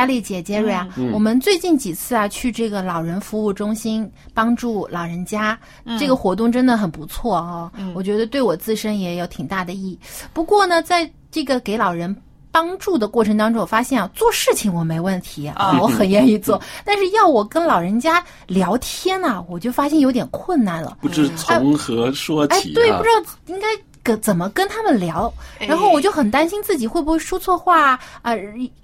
[0.00, 7.70] 佳丽姐姐瑞啊，嗯我们最近几次啊去这个老人服务中心帮助老人家，嗯这个活动真的很不错哦。
[7.94, 9.98] 我觉得对我自身也有挺大的意义。
[10.32, 12.16] 不过呢，在这个给老人
[12.50, 20.96] 帮助的过程当中，我发现啊，做事情我没问题啊，我很愿意做，但是要我跟老人家聊天呐、我就发现有点困难了。
[21.02, 22.56] 不知从何说起，啊。
[22.56, 23.66] 哎对，不知道应该
[24.02, 28.36] 跟怎么跟他们聊，然后我就很担心自己会不会说错话啊、呃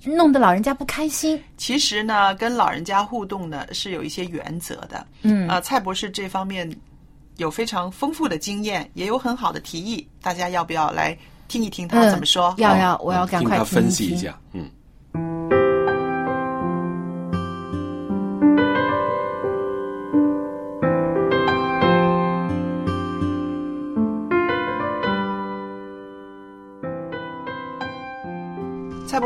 [0.05, 1.43] 弄得老人家不开心。
[1.57, 5.07] 其实呢，跟老人家互动呢是有一些原则的。
[5.23, 6.71] 嗯啊，蔡博士这方面
[7.37, 11.17] 有非常丰富的经验，也有很好的提议，大家要不要来
[11.49, 12.55] 听一听他怎么说？
[12.59, 14.71] 嗯要要，我要赶快听听分析一下，嗯。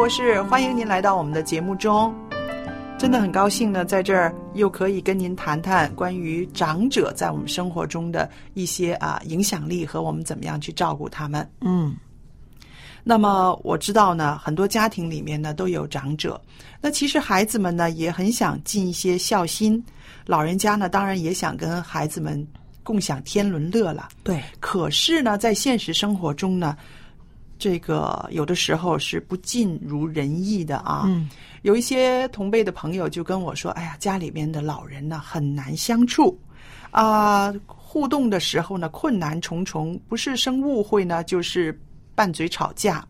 [0.00, 2.10] 博士，欢迎您来到我们的节目中。
[2.98, 11.46] 真的很高兴呢，在这儿又可以跟您谈谈关于长者在我们生活中的一些啊影响力和我们怎么样去照顾他们。
[11.60, 11.94] 嗯，
[13.04, 16.40] 那么我知道呢，很多家庭里面呢都有长者，
[16.80, 19.84] 那其实孩子们呢也很想尽一些孝心，
[20.24, 22.42] 老人家呢当然也想跟孩子们
[22.82, 24.08] 共享天伦乐了。
[24.22, 26.74] 对，可是呢，在现实生活中呢，
[27.60, 31.04] 这个有的时候是不尽如人意的啊。
[31.06, 31.28] 嗯，
[31.62, 36.36] 有一些同辈的朋友就跟我说：“哎呀，家里边的老人呢很难相处，
[36.90, 41.78] 啊、互动的时候呢困难重重，不是生误会呢，就是
[42.14, 43.06] 拌嘴吵架。”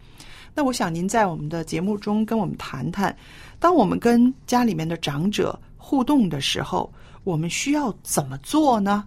[0.53, 3.17] 那我想您在我们的节目中跟我们谈谈，
[3.61, 6.93] 当我们跟家里面的长者互动的时候，
[7.23, 9.05] 我们需要怎么做呢？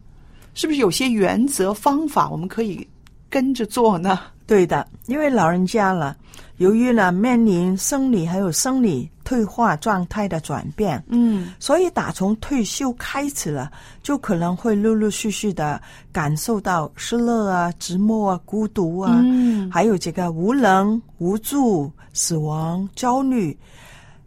[0.53, 2.87] 是不是有些原则方法我们可以
[3.29, 4.21] 跟着做呢？
[4.53, 6.15] 对的，因为老人家了，
[6.57, 13.71] 由于呢面临生理还有生理退化状态的转变，嗯，所以打从退休开始了，
[14.03, 15.81] 就可能会陆陆续续的
[16.11, 19.71] 感受到失落啊、寂寞啊、孤独啊，嗯。
[19.71, 23.57] 还有这个无能、无助、死亡、焦虑，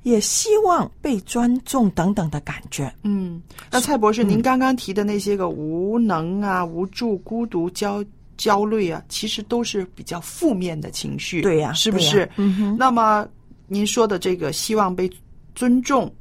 [0.02, 2.92] 也希望被尊重等等的感觉。
[3.04, 8.04] 嗯，那蔡博士，您刚刚提的那些个无能啊、无助、孤独、焦
[8.36, 12.28] 焦虑啊，其实都是比较负面的情绪，对呀是不是？
[12.36, 13.26] 嗯哼那么
[13.66, 15.10] 您说的这个希望被
[15.54, 16.12] 尊重，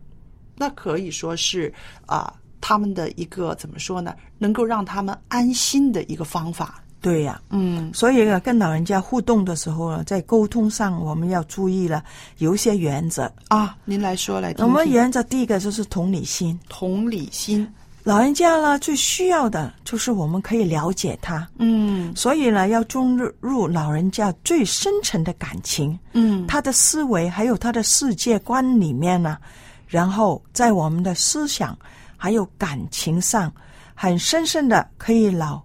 [0.55, 1.73] 那可以说是
[2.05, 4.15] 啊、他们的一个怎么说呢？
[4.37, 6.81] 能够让他们安心的一个方法。
[7.01, 12.03] 对呀、嗯所以呢，跟老人家互动的时候呢，在沟通上我们要注意了，
[12.39, 13.31] 有一些原则。
[13.49, 14.65] 啊，您来说来听听。
[14.65, 17.71] 我们原则第一个就是同理心，同理心，
[18.05, 22.15] 老人家呢最需要的就是我们可以了解他，嗯。
[22.15, 23.03] 所以呢要注
[23.39, 29.39] 入老人家最深层的感情，嗯，他的思维还有他的世界观里面呢，
[29.87, 31.75] 然后在我们的思想
[32.15, 33.51] 还有感情上，
[33.95, 35.59] 很深深的可以老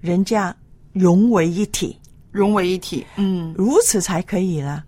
[0.00, 0.56] 人家
[0.94, 3.54] 融为一体，融为一体，嗯。
[3.54, 4.82] 如此才可以呢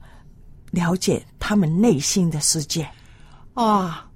[0.70, 2.88] 了解他们内心的世界。
[3.52, 4.08] 啊，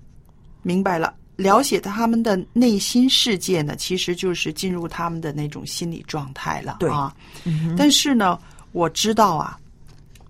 [0.62, 1.12] 明白了。
[1.38, 6.90] 了解他们的内心世界呢，其实就是进入他们的那种心理状态了对。
[6.90, 7.14] 啊。
[7.44, 8.36] 嗯但是呢，
[8.72, 9.56] 我知道啊，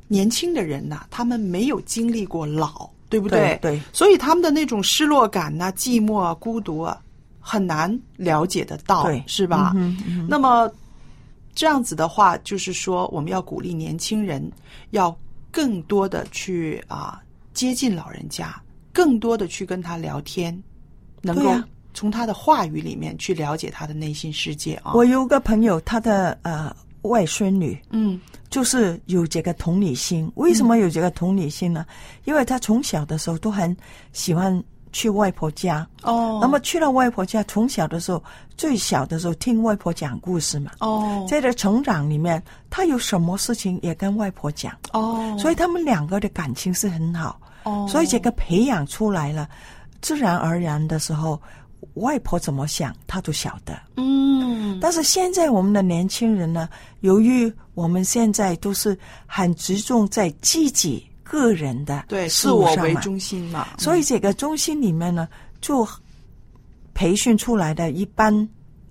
[0.07, 3.59] 年轻的人呐、他们没有经历过老，对不对？
[3.63, 7.01] 对所以他们的那种失落感呐、寂寞啊、孤独啊，
[7.41, 9.25] 很难了解得到，对。
[9.27, 9.73] 是吧？
[9.75, 10.71] 嗯嗯那么
[11.55, 14.47] 这样子的话，就是说，我们要鼓励年轻人
[14.91, 15.17] 要
[15.51, 17.19] 更多的去啊
[17.55, 18.55] 接近老人家，
[18.93, 20.63] 更多的去跟他聊天，
[21.23, 21.65] 能够对呀。
[21.95, 24.93] 从他的话语里面去了解他的内心世界啊。
[24.95, 27.81] 我有个朋友，他的呃外孙女。
[27.91, 28.21] 嗯。
[28.51, 30.31] 就是有这个同理心。
[30.37, 31.85] 为什么有这个同理心呢？
[32.25, 33.77] 因为他从小的时候都很
[34.15, 38.25] 喜欢去外婆家，哦，那么去了外婆家，从小的时候
[38.57, 41.27] 最小的时候听外婆讲故事嘛，哦。
[41.29, 47.39] 在这成长里面，他有什么事情也跟外婆讲，哦，所以他们两个的感情是很好。
[47.65, 49.47] 哦，所以这个培养出来了，
[50.01, 51.41] 自然而然的时候，
[51.95, 53.79] 外婆怎么想，他都晓得。
[53.97, 56.69] 嗯但是现在我们的年轻人呢，
[57.01, 58.97] 由于我们现在都是
[59.27, 65.29] 很注重在自己个人的对事自我为中心嘛，所以这个中心里面呢，
[65.61, 65.87] 就
[66.95, 68.49] 培训出来的一般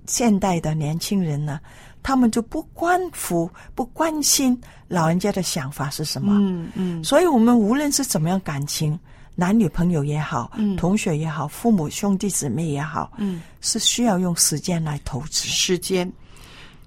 [0.08, 1.60] 现代的年轻人呢，
[2.03, 6.34] 他们就不关乎、不关心老人家的想法是什么。
[6.38, 8.99] 嗯嗯所以我们无论是怎么样感情，
[9.40, 15.48] 男女朋友也好，嗯同学也好，父母兄弟姊妹也好，嗯，是需要用时间来投资。
[15.48, 16.12] 时间。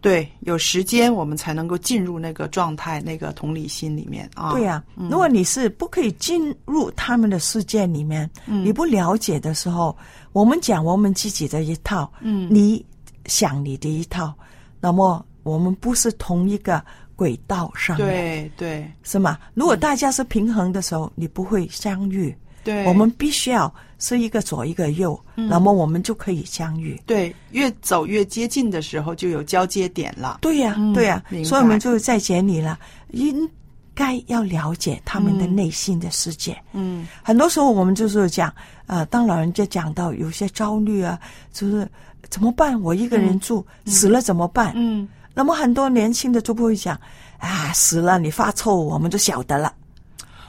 [0.00, 4.50] 对，有时间我们才能够进入那个状态、那个同理心里面啊。
[4.50, 9.96] 对呀、嗯如果你是不可以进入他们的世界里面，嗯你不了解的时候，
[10.32, 12.84] 我们讲我们自己的一套，嗯你
[13.26, 14.34] 想你的一套，
[14.80, 16.84] 那么我们不是同一个
[17.20, 19.38] 轨道上面，对对是吗？
[19.52, 22.34] 如果大家是平衡的时候，你不会相遇。
[22.64, 26.98] 对，我们必须要是一个左一个右，嗯那么我们就可以相遇。
[27.04, 30.38] 对越走越接近的时候，就有交接点了。
[30.40, 32.78] 对呀、嗯对呀、所以我们就在讲你了，
[33.10, 33.46] 应
[33.94, 36.56] 该要了解他们的嗯内心的世界。
[36.72, 38.50] 嗯很多时候我们就是讲，
[38.86, 41.20] 呃，当老人家讲到有些焦虑啊，
[41.52, 41.86] 就是
[42.30, 42.80] 怎么办？
[42.80, 44.72] 我一个人住，死了怎么办？
[44.74, 46.98] 嗯那么很多年轻的就不会讲，
[47.38, 49.72] 啊，死了你发臭，我们就晓得了。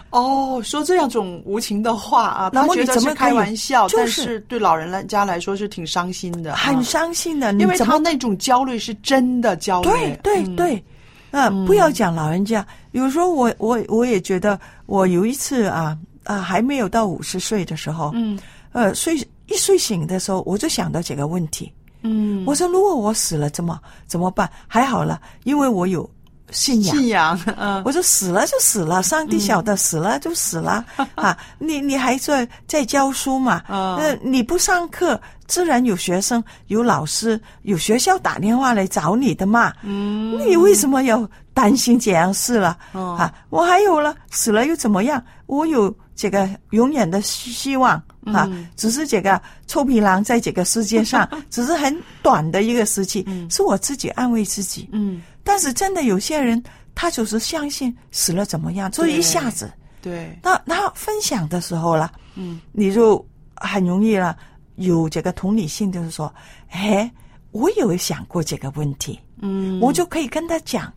[0.10, 9.90] 哦，说这样种无情的话啊，那么他觉得是你怎么开玩笑，就是但是对老人来家来说是挺伤心的啊，很伤心的，你因为他那种焦虑是真的焦虑。
[9.90, 10.84] 对对嗯对，
[11.32, 18.38] 呃，不要讲老人家，有时候我我我也觉得，我有一次啊啊还没有到五十岁的时候，嗯
[18.74, 19.16] 呃睡
[19.46, 21.72] 一睡醒的时候，我就想到这个问题。
[22.04, 24.50] 嗯，我说如果我死了怎么怎么办？
[24.68, 26.10] 还好了，因为我有
[26.52, 26.96] 信仰。
[26.96, 30.84] 信仰，嗯，我说死了就死了，上帝晓得，死了就死了、
[31.16, 31.38] 啊！
[31.60, 33.64] 你你还在在教书嘛？
[33.70, 39.74] 嗯呃，你不上课，自然有学生、有老师、有学校打电话来找你的嘛。
[39.84, 42.78] 嗯，你为什么要担心这样事了？
[42.94, 43.16] 哦。
[43.20, 45.24] 啊，我还有了，死了又怎么样？
[45.48, 47.94] 我有这个永远的希希望
[48.26, 48.48] 啊！
[48.50, 54.88] 嗯只是这个臭皮囊在这个世界上， 只是很短的一个时期，是我自己安慰自己。
[54.92, 56.62] 嗯，但是真的有些人，
[56.96, 59.72] 他就是相信死了怎么样，所以一下子，
[60.02, 63.24] 对，那那分享的时候了，嗯，你就
[63.56, 64.38] 很容易了，
[64.76, 66.34] 有这个同理心，就是说，
[66.70, 67.12] 哎，
[67.52, 70.92] 我有想过这个问题，嗯，我就可以跟他讲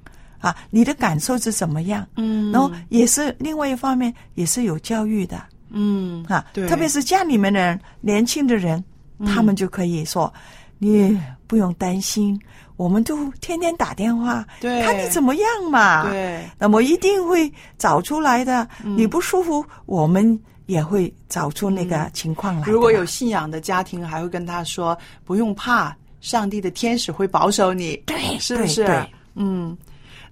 [0.44, 2.06] 啊，你的感受是怎么样？
[2.16, 8.82] 嗯，然后也是另外一方面，也是有教育的嗯啊，对特别是家里面的人，年轻的人，
[9.24, 10.32] 他们就可以说，
[10.78, 12.38] 你不用担心，
[12.76, 16.10] 我们都天天打电话，对看你怎么样嘛。
[16.10, 18.68] 对，那么一定会找出来的。
[18.84, 22.66] 嗯你不舒服，我们也会找出那个情况来。
[22.66, 28.84] 如果有信仰的家庭，还会跟他说不用怕，上帝的天使会保守你，对是不是？
[28.84, 29.76] 对对嗯，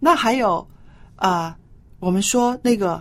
[0.04, 0.66] 那还有
[1.14, 1.56] 啊、
[2.00, 3.00] 我们说那个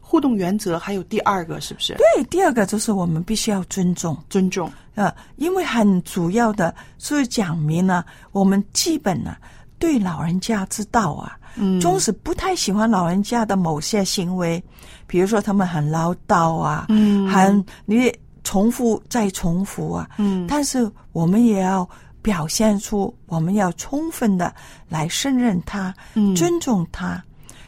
[0.00, 1.94] 互动原则，还有第二个是不是？
[1.94, 4.18] 对，第二个就是我们必须要尊重。
[4.28, 9.36] 尊重，呃，因为很主要的是讲明了我们基本呢、
[9.78, 14.60] 对老人家之道啊，嗯纵使不太喜欢老人家的某些行为，
[15.06, 21.88] 比如说他们很唠叨啊，嗯很你重复再重复啊，嗯但是我们也要
[22.22, 24.54] 表现出我们要充分的
[24.88, 26.34] 来胜任他，嗯。
[26.34, 27.22] 尊重他，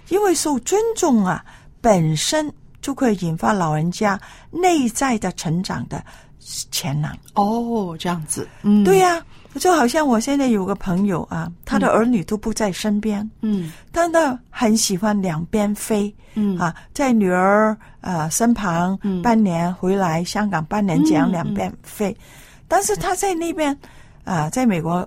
[0.08, 1.44] 因为受尊重啊，
[1.80, 6.04] 本身就可以引发老人家内在的成长的
[6.38, 7.10] 潜能。
[7.34, 9.24] 哦，这样子，嗯，对呀、
[9.58, 13.72] 就好像我现在有个朋友啊，他的儿女都不在身边，嗯。
[13.90, 16.58] 但他很喜欢两边飞，嗯。
[16.58, 19.22] 啊，在女儿呃身旁嗯。
[19.22, 21.32] 半年回来香港半年这样嗯。
[21.32, 22.16] 两边飞，
[22.66, 23.76] 但是他在那边
[24.24, 25.06] 啊、在美国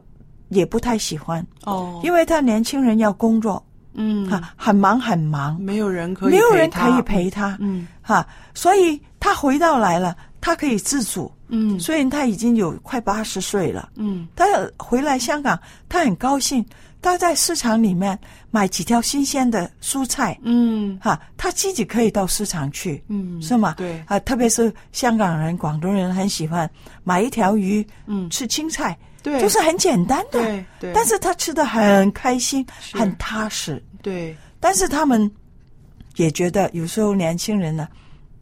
[0.50, 3.64] 也不太喜欢，哦，因为他年轻人要工作，
[3.94, 7.88] 嗯，哈、很忙很忙，没有人可以，没有人可以陪，他，嗯。
[8.02, 11.80] 哈、所以他回到来了，他可以自主，嗯。
[11.80, 13.90] 虽然他已经有快八十岁了。
[13.96, 14.28] 嗯。
[14.36, 14.46] 他
[14.78, 15.60] 回来香港，
[15.90, 16.64] 他很高兴。
[17.06, 18.18] 他在市场里面
[18.50, 20.98] 买几条新鲜的蔬菜，嗯。
[21.00, 23.76] 哈，他自己可以到市场去，嗯，是吗？
[23.78, 26.68] 对，啊，特别是香港人、广东人很喜欢
[27.04, 28.28] 买一条鱼，嗯。
[28.32, 33.80] 吃青菜，对，就是很简单的，对对，但是他吃的很开心，很踏实。
[34.02, 35.32] 对，但是他们
[36.16, 37.88] 也觉得有时候年轻人呢，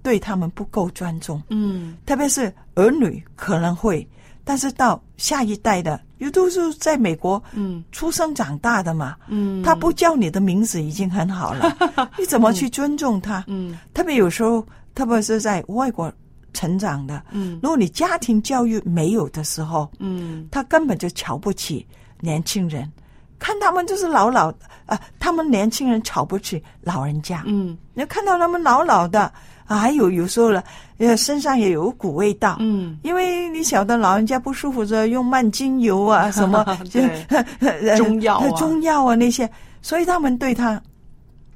[0.01, 1.97] 对他们不够尊重，嗯。
[2.05, 4.07] 特别是儿女可能会，
[4.43, 7.83] 但是到下一代的，有都是在美国嗯。
[7.91, 11.77] 出生长大的嘛，嗯，他不叫你的名字已经很好了，
[12.19, 13.43] 你怎么去尊重他？
[13.47, 13.77] 嗯。
[13.93, 16.11] 特别有时候，特别是在外国
[16.53, 17.59] 成长的，嗯。
[17.63, 20.47] 如果你家庭教育没有的时候，嗯。
[20.51, 21.85] 他根本就瞧不起
[22.19, 22.91] 年轻人，
[23.39, 24.53] 看他们就是老老
[24.85, 27.77] 啊、他们年轻人瞧不起老人家，嗯。
[27.93, 29.31] 你看到他们老老的
[29.65, 30.63] 啊，还有有时候了，
[30.97, 36.99] 呃，身上也有股味道，嗯，因为你晓得老人家不舒服着用慢精油啊， 什么就
[37.59, 38.49] 呃中药啊。
[38.51, 39.49] 中药啊那些，
[39.81, 40.81] 所以他们对他，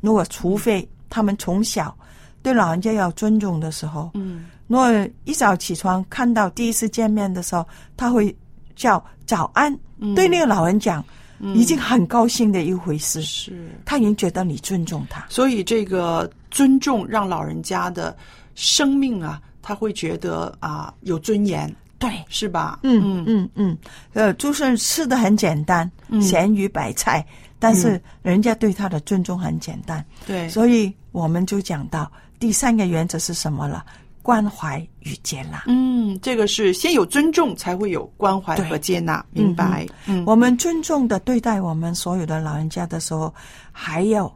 [0.01, 1.95] 如果除非他们从小
[2.41, 4.45] 对老人家要尊重的时候，嗯。
[4.67, 4.89] 如果
[5.23, 8.35] 一早起床看到第一次见面的时候，他会
[8.75, 10.13] 叫早安，嗯。
[10.13, 11.05] 对那个老人讲，嗯
[11.39, 15.25] 已经很高兴的一回事，是，他已经觉得你尊重他。
[15.29, 18.15] 所以这个尊重让老人家的
[18.55, 22.79] 生命啊，他会觉得啊有尊严，对，是吧？
[22.83, 23.49] 嗯嗯。
[23.55, 23.77] 嗯，
[24.13, 26.21] 呃，就是吃的很简单，嗯。
[26.21, 27.25] 咸鱼白菜，
[27.59, 33.85] 但是人家对他的尊重很简单，对，所以我们就讲到第三个原则是什么了？
[34.27, 35.63] 关怀与接纳。
[35.67, 39.87] 嗯，这个是先有尊重，才会有关怀和接纳，明白？
[40.05, 43.33] 嗯，我们尊重的对待我们所有的老人家的时候，
[43.71, 44.29] 还要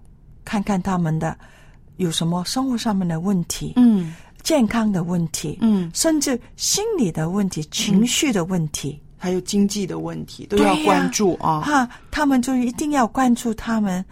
[0.45, 1.37] 看看他们的
[1.97, 8.97] 有什么生活上面的问题，嗯健康的问题，嗯，甚至心理的问题、情绪的问题。
[9.17, 11.59] 还有经济的问题都要关注啊。
[11.59, 14.03] 哈，他们就一定要关注他们。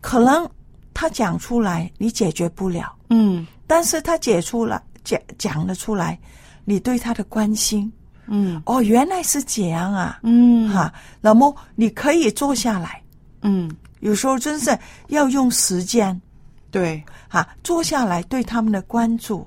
[0.00, 0.50] 可能
[0.92, 6.18] 他讲出来你解决不了，嗯但是他解出来讲讲了出来，
[6.64, 7.90] 你对他的关心，
[8.26, 8.60] 嗯。
[8.66, 13.00] 哦，原来是这样啊，嗯，哈，那么你可以坐下来，
[13.42, 14.76] 嗯，有时候真是
[15.06, 16.20] 要用时间。
[16.72, 19.46] 对，哈，坐下来对他们的关注。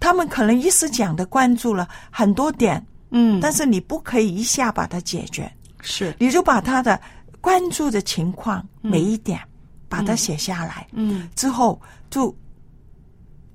[0.00, 6.98] 他们可能一时讲的关注了很多点，嗯，但是你不可以一下把它解决，是，你就把他的
[7.40, 9.38] 关注的情况每一点
[9.88, 11.28] 把它写下来，嗯。
[11.36, 11.80] 之后
[12.10, 12.34] 就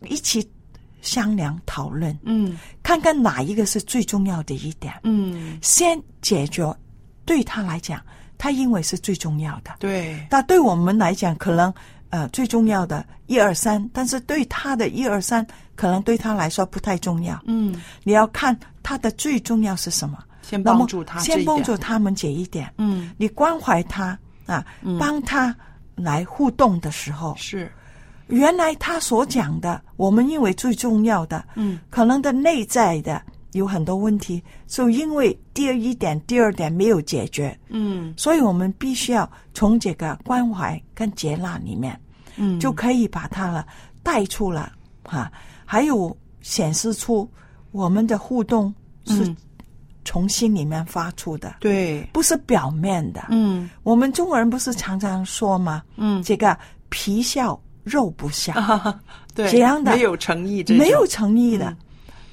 [0.01, 0.47] 一起
[1.03, 2.57] 商量讨论，嗯。
[2.81, 6.75] 看看哪一个是最重要的一点，嗯，先解决。
[7.25, 8.01] 对他来讲，
[8.37, 11.73] 他因为是最重要的，对，但对我们来讲，可能
[12.09, 17.41] 呃最重要的一二三，但是对他的一二三，可能对他来说不太重要。
[17.45, 22.69] 嗯，你要看他的最重要是什么，先帮助他先帮助他们解一点。
[22.77, 23.11] 嗯。
[23.17, 24.65] 你关怀他啊，
[24.99, 25.55] 帮他
[25.95, 27.71] 来互动的时候，是，
[28.27, 33.21] 原来他所讲的，我们认为最重要的，嗯，可能的内在的
[33.51, 38.13] 有很多问题，就因为第二一点、第二点没有解决，嗯。
[38.17, 41.99] 所以我们必须要从这个关怀跟接纳里面，
[42.37, 43.65] 嗯，就可以把它了
[44.01, 44.71] 带出了
[45.03, 45.31] 啊，
[45.65, 47.29] 还有显示出
[47.71, 48.73] 我们的互动
[49.05, 49.37] 是嗯。
[50.05, 53.27] 从心里面发出的，对，不是表面的。
[53.29, 53.69] 嗯。
[53.83, 55.81] 我们中国人不是常常说吗？
[55.95, 56.57] 嗯，这个
[56.89, 58.53] 皮笑肉不笑，
[59.35, 61.69] 对，这样的没有诚意这，没有诚意的。
[61.69, 61.77] 嗯。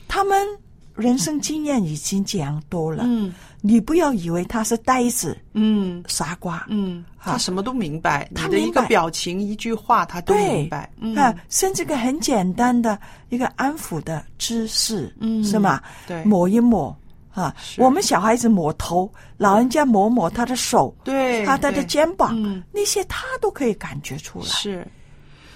[0.09, 0.47] 他们
[0.95, 3.33] 人生经验已经这样多了，嗯。
[3.63, 6.03] 你不要以为他是呆子、嗯。
[6.09, 10.91] 傻瓜，嗯，啊他什么都明白，他你的一个表情、一句话，他都明白。
[10.99, 11.15] 嗯。
[11.15, 12.99] 啊，甚至个很简单的
[13.29, 15.45] 一个安抚的姿势，嗯。
[15.45, 15.81] 是吗？
[16.07, 16.25] 对。
[16.25, 16.97] 抹一抹
[17.33, 22.63] 啊，我们小孩子抹头，老人家抹抹他的手，对，他的肩膀，嗯。
[22.73, 24.47] 那些他都可以感觉出来。
[24.47, 24.87] 是，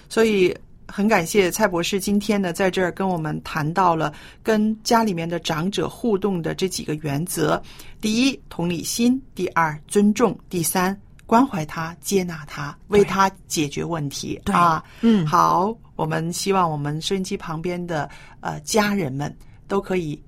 [0.09, 0.55] 所以
[0.87, 7.61] 很感谢蔡博士今天呢，在这儿跟我们谈到了跟家里面的长者互动的这几个原则：
[8.01, 10.97] 第一，同理心；第二，尊重；第三，
[11.27, 14.41] 关怀他、接纳他，为他解决问题。
[14.45, 18.09] 对啊，嗯好，我们希望我们收音机旁边的
[18.41, 19.35] 呃家人们
[19.67, 20.23] 都可以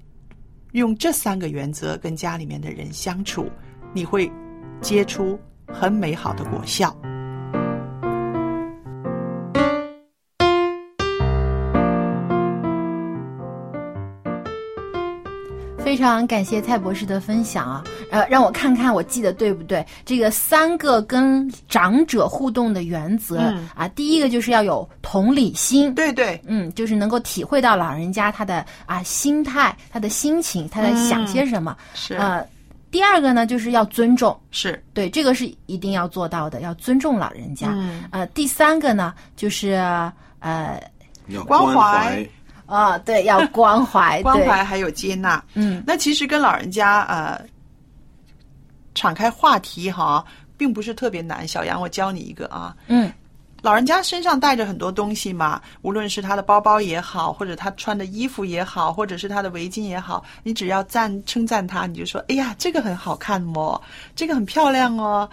[0.72, 3.48] 用这三个原则跟家里面的人相处，
[3.92, 4.30] 你会
[4.80, 6.96] 结出很美好的果效。
[15.86, 19.86] 非常感谢蔡博士的分享啊，呃，让我看看我记得对不对？
[20.04, 31.76] 这个三个跟长者互动的原则、嗯啊，第一个就是要有同理心，对对，嗯，就是能够体会到老人家他的啊心态、他的心情、他在想些什么。
[31.94, 32.44] 是呃，
[32.90, 37.68] 第二个呢，就是要尊重，是，对，这个是一定要做到的，要尊重老人家。
[37.70, 39.74] 嗯呃，第三个呢，就是
[40.40, 40.82] 呃，
[41.28, 42.28] 要关怀
[42.66, 45.42] 怀哦，对，要关怀， 关怀还有接纳。
[45.54, 47.40] 嗯，那其实跟老人家呃
[48.94, 50.24] 敞开话题哈，
[50.56, 51.46] 并不是特别难。
[51.46, 53.12] 小杨，我教你一个啊，嗯，
[53.62, 63.80] 老人家身上带着很多东西嘛，无论是他的包包也好，或者他穿的衣服也好，或者是他的围巾也好，你只要赞称赞他，你就说：“哎呀，这个很好看哦，
[64.14, 65.28] 这个很漂亮哦。”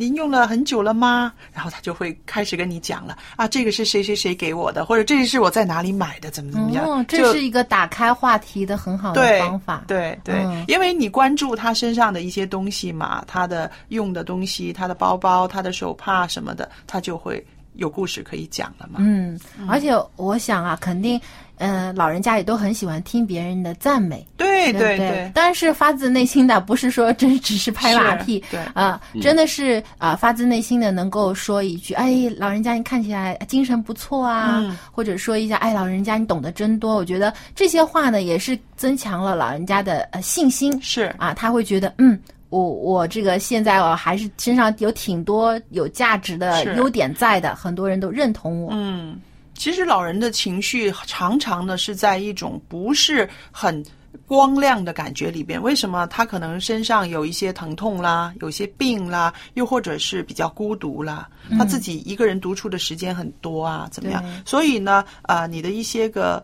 [0.00, 1.32] 您用了很久了吗？
[1.52, 6.84] 然后他就会开始跟你讲了啊，这个是谁谁谁给我的，或者这个是我在哪里买的，怎么怎么样？
[6.84, 9.82] 哦，这是一个打开话题的很好的方法。
[9.88, 17.44] 对对，嗯因为你关注他身上的一些东西嘛，他的用的东西，他的包包、他的手帕什么的，他就会
[17.78, 18.98] 有故事可以讲了嘛。
[18.98, 21.20] 嗯，而且我想啊，肯定，
[21.56, 36.96] 呃，老人家也都很喜欢听别人的赞美，对对对对对当然是发自内心的，不是说真只是拍马屁，对啊、真的是啊、发自内心的能够说一句，哎，老人家你看起来精神不错啊，嗯或者说一下，哎，老人家你懂得真多。
[36.96, 42.18] 我觉得这些话呢，也是增强了老人家的呃信心，是啊，他会觉得，嗯。
[42.50, 48.70] 我我这个现在我还是身上有挺多有价值的优点在的，很多人都认同我。
[48.72, 49.20] 嗯，
[49.54, 53.84] 其实老人的情绪常常呢是在一种不是很
[54.26, 55.62] 光亮的感觉里边。
[55.62, 56.06] 为什么？
[56.06, 61.28] 他可能身上有一些疼痛啦，有些病啦，又或者是比较孤独啦，
[61.58, 64.24] 他自己一个人独处的时间很多啊，怎么样？
[64.46, 66.42] 所以呢，呃，你的一些个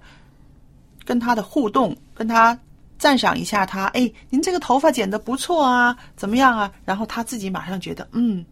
[1.02, 2.58] 跟他的互动，跟他。
[3.04, 6.72] 赞赏一下他，哎，您这个头发剪得不错啊，怎么样啊？
[6.86, 8.42] 然后他自己马上觉得，嗯，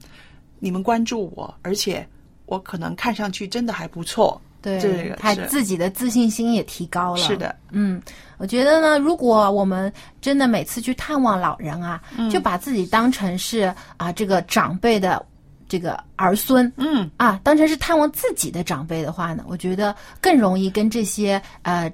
[0.59, 2.07] 你们关注我，而且
[2.45, 4.39] 我可能看上去真的还不错。
[4.61, 7.17] 对，这个他自己的自信心也提高了。
[7.17, 7.99] 是的，嗯，
[8.37, 9.91] 我觉得呢，如果我们
[10.21, 15.25] 真的每次去探望老人啊，嗯就把自己当成是啊这个长辈的
[15.67, 21.91] 这个儿孙，嗯啊，当成是探望自己的长辈的话呢，我觉得更容易跟这些呃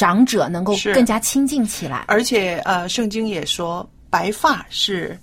[0.00, 2.06] 长者能够更加亲近起来。
[2.08, 5.18] 而且呃，圣经也说，白发是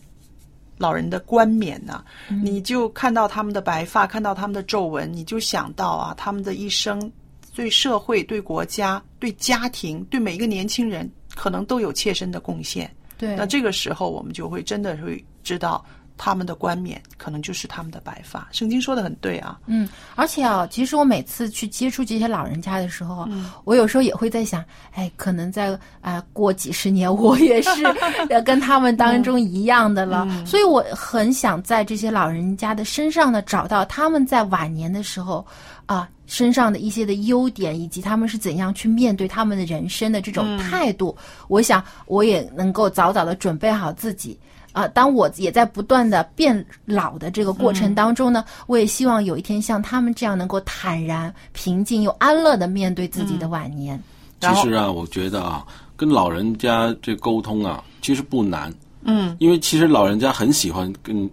[0.78, 2.04] 老人的冠冕呐、
[2.44, 7.12] 你就看到他们的白发，看到他们的皱纹，你就想到啊，他们的一生
[7.56, 12.88] 对社会、对国家、对家庭、对每一个年轻人，可能都有切身的贡献。
[13.18, 15.84] 对那这个时候我们就会真的会知道
[16.18, 18.48] 他们的冠冕可能就是他们的白发。
[18.52, 24.64] 圣经说的很对啊，嗯，而且啊，其实我每次去接触这些老人家的时候，嗯我有时候也会在想，
[24.94, 27.82] 哎，可能在啊、呃过几十年，我也是
[28.30, 30.26] 要 跟他们当中一样的了。
[30.30, 35.46] 嗯所以我很想在这些老人家的身上呢，找到他们在晚年的时候
[35.86, 36.10] 啊。
[36.30, 41.16] 身上的一些的优点，以及他们是怎样去面对他们的人生的这种嗯态度，
[41.48, 44.38] 我想我也能够早早的准备好自己。
[44.78, 54.00] 啊、当我也在不断的变老的这个过程当中呢，我也希望有一天像他们这样能够坦然、平静又安乐的面对自己的晚年。
[54.40, 55.66] 其实啊，我觉得啊，
[55.96, 58.72] 跟老人家这沟通啊，其实不难，
[59.02, 61.28] 嗯，因为其实老人家很喜欢跟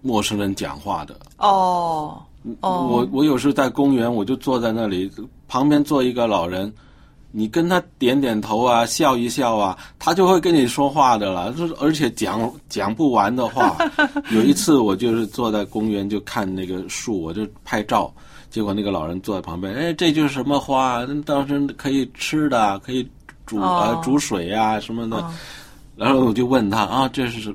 [0.00, 1.14] 陌生人讲话的。
[1.36, 2.18] 哦
[2.60, 5.12] 哦，我我有时在公园，我就坐在那里，
[5.48, 6.72] 旁边坐一个老人，
[7.32, 13.76] 你跟他点点头啊，笑一笑啊，他就会跟你说话的了， 就是而且讲讲不完的话。
[14.30, 18.12] 有一次我就是坐在公园就看那个树，我就拍照，
[18.50, 21.04] 结果那个老人坐在旁边，哎，这就是什么花？
[21.08, 23.08] 那当时可以吃的，可以
[23.46, 25.16] 煮啊、哦煮水啊什么的。
[25.16, 25.32] 哦
[25.96, 27.54] 然后我就问他啊，这是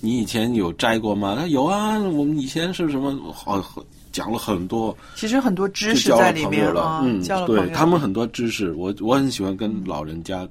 [0.00, 1.36] 你以前有摘过吗？
[1.38, 3.14] 他有啊，我们以前是什么？
[3.30, 3.62] 好，
[4.14, 6.82] 讲了很多，其实很多知识在里面了。
[6.82, 7.46] 啊，嗯，交了。
[7.48, 10.48] 对他们很多知识，我我很喜欢跟老人家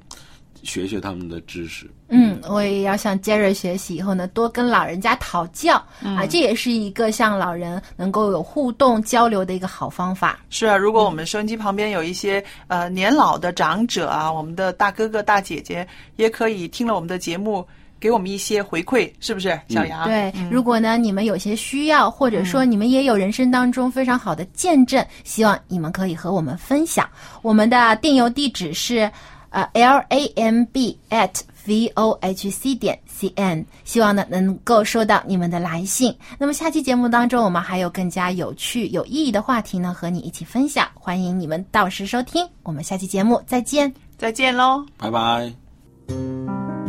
[0.63, 1.89] 学学他们的知识。
[2.09, 10.39] 嗯，我也要向杰瑞学习，以后呢多跟老人家讨教、啊，这也是一个向老人能够有互动交流的一个好方法。
[10.49, 15.87] 是啊，如果我们收音机旁边有一些呃年老的长者啊，我们的大哥哥大姐姐
[16.17, 17.65] 也可以听了我们的节目，
[18.03, 20.03] 给我们一些回馈，是不是，小杨？
[20.03, 27.07] 对，嗯如果呢你们有些需要，或者说你们也有人生当中非常好的见证，希望你们可以和我们分享。
[27.41, 29.09] 我们的电邮地址是
[29.51, 31.31] 呃 l a m b at
[31.65, 36.13] v o h c 点 c n，希望呢能够收到你们的来信。
[36.37, 42.45] 那么下期节目当中，我们还有更加有趣、有意义的话题呢和你一起分享，欢迎你们到时收听。
[42.63, 43.93] 我们下期节目再见。
[44.17, 44.85] 再见喽。
[44.97, 46.82] 拜拜。